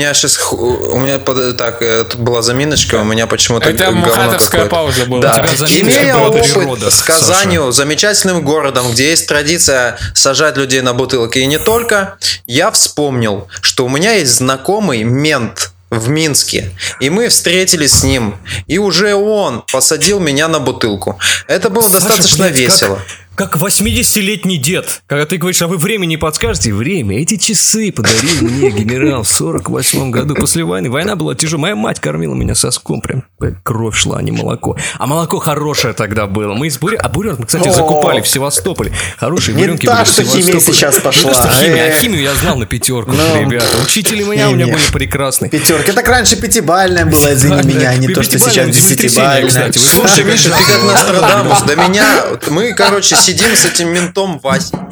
Меня 0.05 0.13
сейчас, 0.13 0.39
у 0.51 0.97
меня 0.99 1.19
под, 1.19 1.57
так, 1.57 1.81
э, 1.81 2.03
тут 2.03 2.19
была 2.19 2.41
заминочка, 2.41 2.95
у 2.95 3.03
меня 3.03 3.27
почему-то 3.27 3.69
Это 3.69 3.85
какое-то. 3.85 4.65
пауза 4.69 5.05
была. 5.05 5.21
Да, 5.21 5.45
имея 5.69 6.15
опыт 6.17 6.43
природа, 6.53 6.91
с 6.91 7.01
Казанью, 7.01 7.71
замечательным 7.71 8.43
городом, 8.43 8.91
где 8.91 9.09
есть 9.09 9.27
традиция 9.27 9.97
сажать 10.13 10.57
людей 10.57 10.81
на 10.81 10.93
бутылки 10.93 11.39
и 11.39 11.45
не 11.47 11.57
только, 11.57 12.17
я 12.45 12.71
вспомнил, 12.71 13.47
что 13.61 13.85
у 13.85 13.89
меня 13.89 14.13
есть 14.13 14.35
знакомый 14.35 15.03
мент 15.03 15.71
в 15.89 16.09
Минске, 16.09 16.71
и 16.99 17.09
мы 17.09 17.29
встретились 17.29 17.99
с 17.99 18.03
ним, 18.03 18.37
и 18.67 18.77
уже 18.77 19.15
он 19.15 19.63
посадил 19.71 20.19
меня 20.19 20.47
на 20.47 20.59
бутылку. 20.59 21.19
Это 21.47 21.69
было 21.69 21.83
Саша, 21.83 21.93
достаточно 22.07 22.45
блядь, 22.45 22.57
весело. 22.57 22.95
Как 22.95 23.24
80-летний 23.37 24.57
дед. 24.57 25.01
Когда 25.07 25.25
ты 25.25 25.37
говоришь, 25.37 25.61
а 25.61 25.67
вы 25.67 25.77
время 25.77 26.05
не 26.05 26.17
подскажете? 26.17 26.73
Время. 26.73 27.19
Эти 27.19 27.37
часы 27.37 27.91
подарил 27.91 28.41
мне 28.41 28.71
генерал 28.71 29.23
в 29.23 29.27
48 29.27 30.11
году 30.11 30.35
после 30.35 30.63
войны. 30.63 30.89
Война 30.89 31.15
была 31.15 31.35
тяжелая. 31.35 31.55
Моя 31.55 31.75
мать 31.75 31.99
кормила 31.99 32.35
меня 32.35 32.53
соском. 32.53 33.01
Прям 33.01 33.23
кровь 33.63 33.95
шла, 33.95 34.17
а 34.17 34.21
не 34.21 34.31
молоко. 34.31 34.77
А 34.99 35.07
молоко 35.07 35.39
хорошее 35.39 35.93
тогда 35.93 36.27
было. 36.27 36.53
Мы 36.53 36.67
из 36.67 36.77
буря... 36.77 36.97
А 36.97 37.09
буренок 37.09 37.39
мы, 37.39 37.45
кстати, 37.45 37.69
закупали 37.69 38.21
в 38.21 38.27
Севастополе. 38.27 38.91
Хорошие 39.17 39.55
Не 39.55 39.63
буренки 39.63 39.85
так, 39.85 39.99
были 39.99 40.05
в 40.05 40.11
что 40.11 40.23
химия 40.23 40.43
Севастополе. 40.59 40.77
сейчас 40.77 40.99
пошла. 40.99 41.31
То, 41.31 41.35
что 41.37 41.47
химия, 41.49 41.83
а 41.83 41.87
Эх. 41.87 41.99
химию 41.99 42.21
я 42.21 42.35
знал 42.35 42.57
на 42.57 42.65
пятерку, 42.65 43.11
Ну, 43.11 43.41
ребята. 43.41 43.65
Учители 43.83 44.23
меня 44.23 44.49
у 44.49 44.55
меня 44.55 44.67
были 44.67 44.91
прекрасные. 44.91 45.49
Пятерка. 45.49 45.93
Так 45.93 46.07
раньше 46.07 46.35
пятибальная 46.39 47.05
была, 47.05 47.33
извини 47.33 47.63
меня, 47.63 47.89
а 47.89 47.95
не 47.95 48.07
то, 48.09 48.21
что 48.23 48.37
сейчас 48.37 48.69
десятибальная. 48.69 49.71
Слушай, 49.71 50.23
Миша, 50.23 50.49
ты 50.49 50.63
как 50.71 50.83
Нострадамус. 50.83 51.61
До 51.63 51.75
меня... 51.75 52.25
Мы, 52.49 52.73
короче, 52.73 53.15
сидим 53.25 53.55
с 53.55 53.65
этим 53.65 53.91
ментом 53.91 54.37
Васей. 54.37 54.85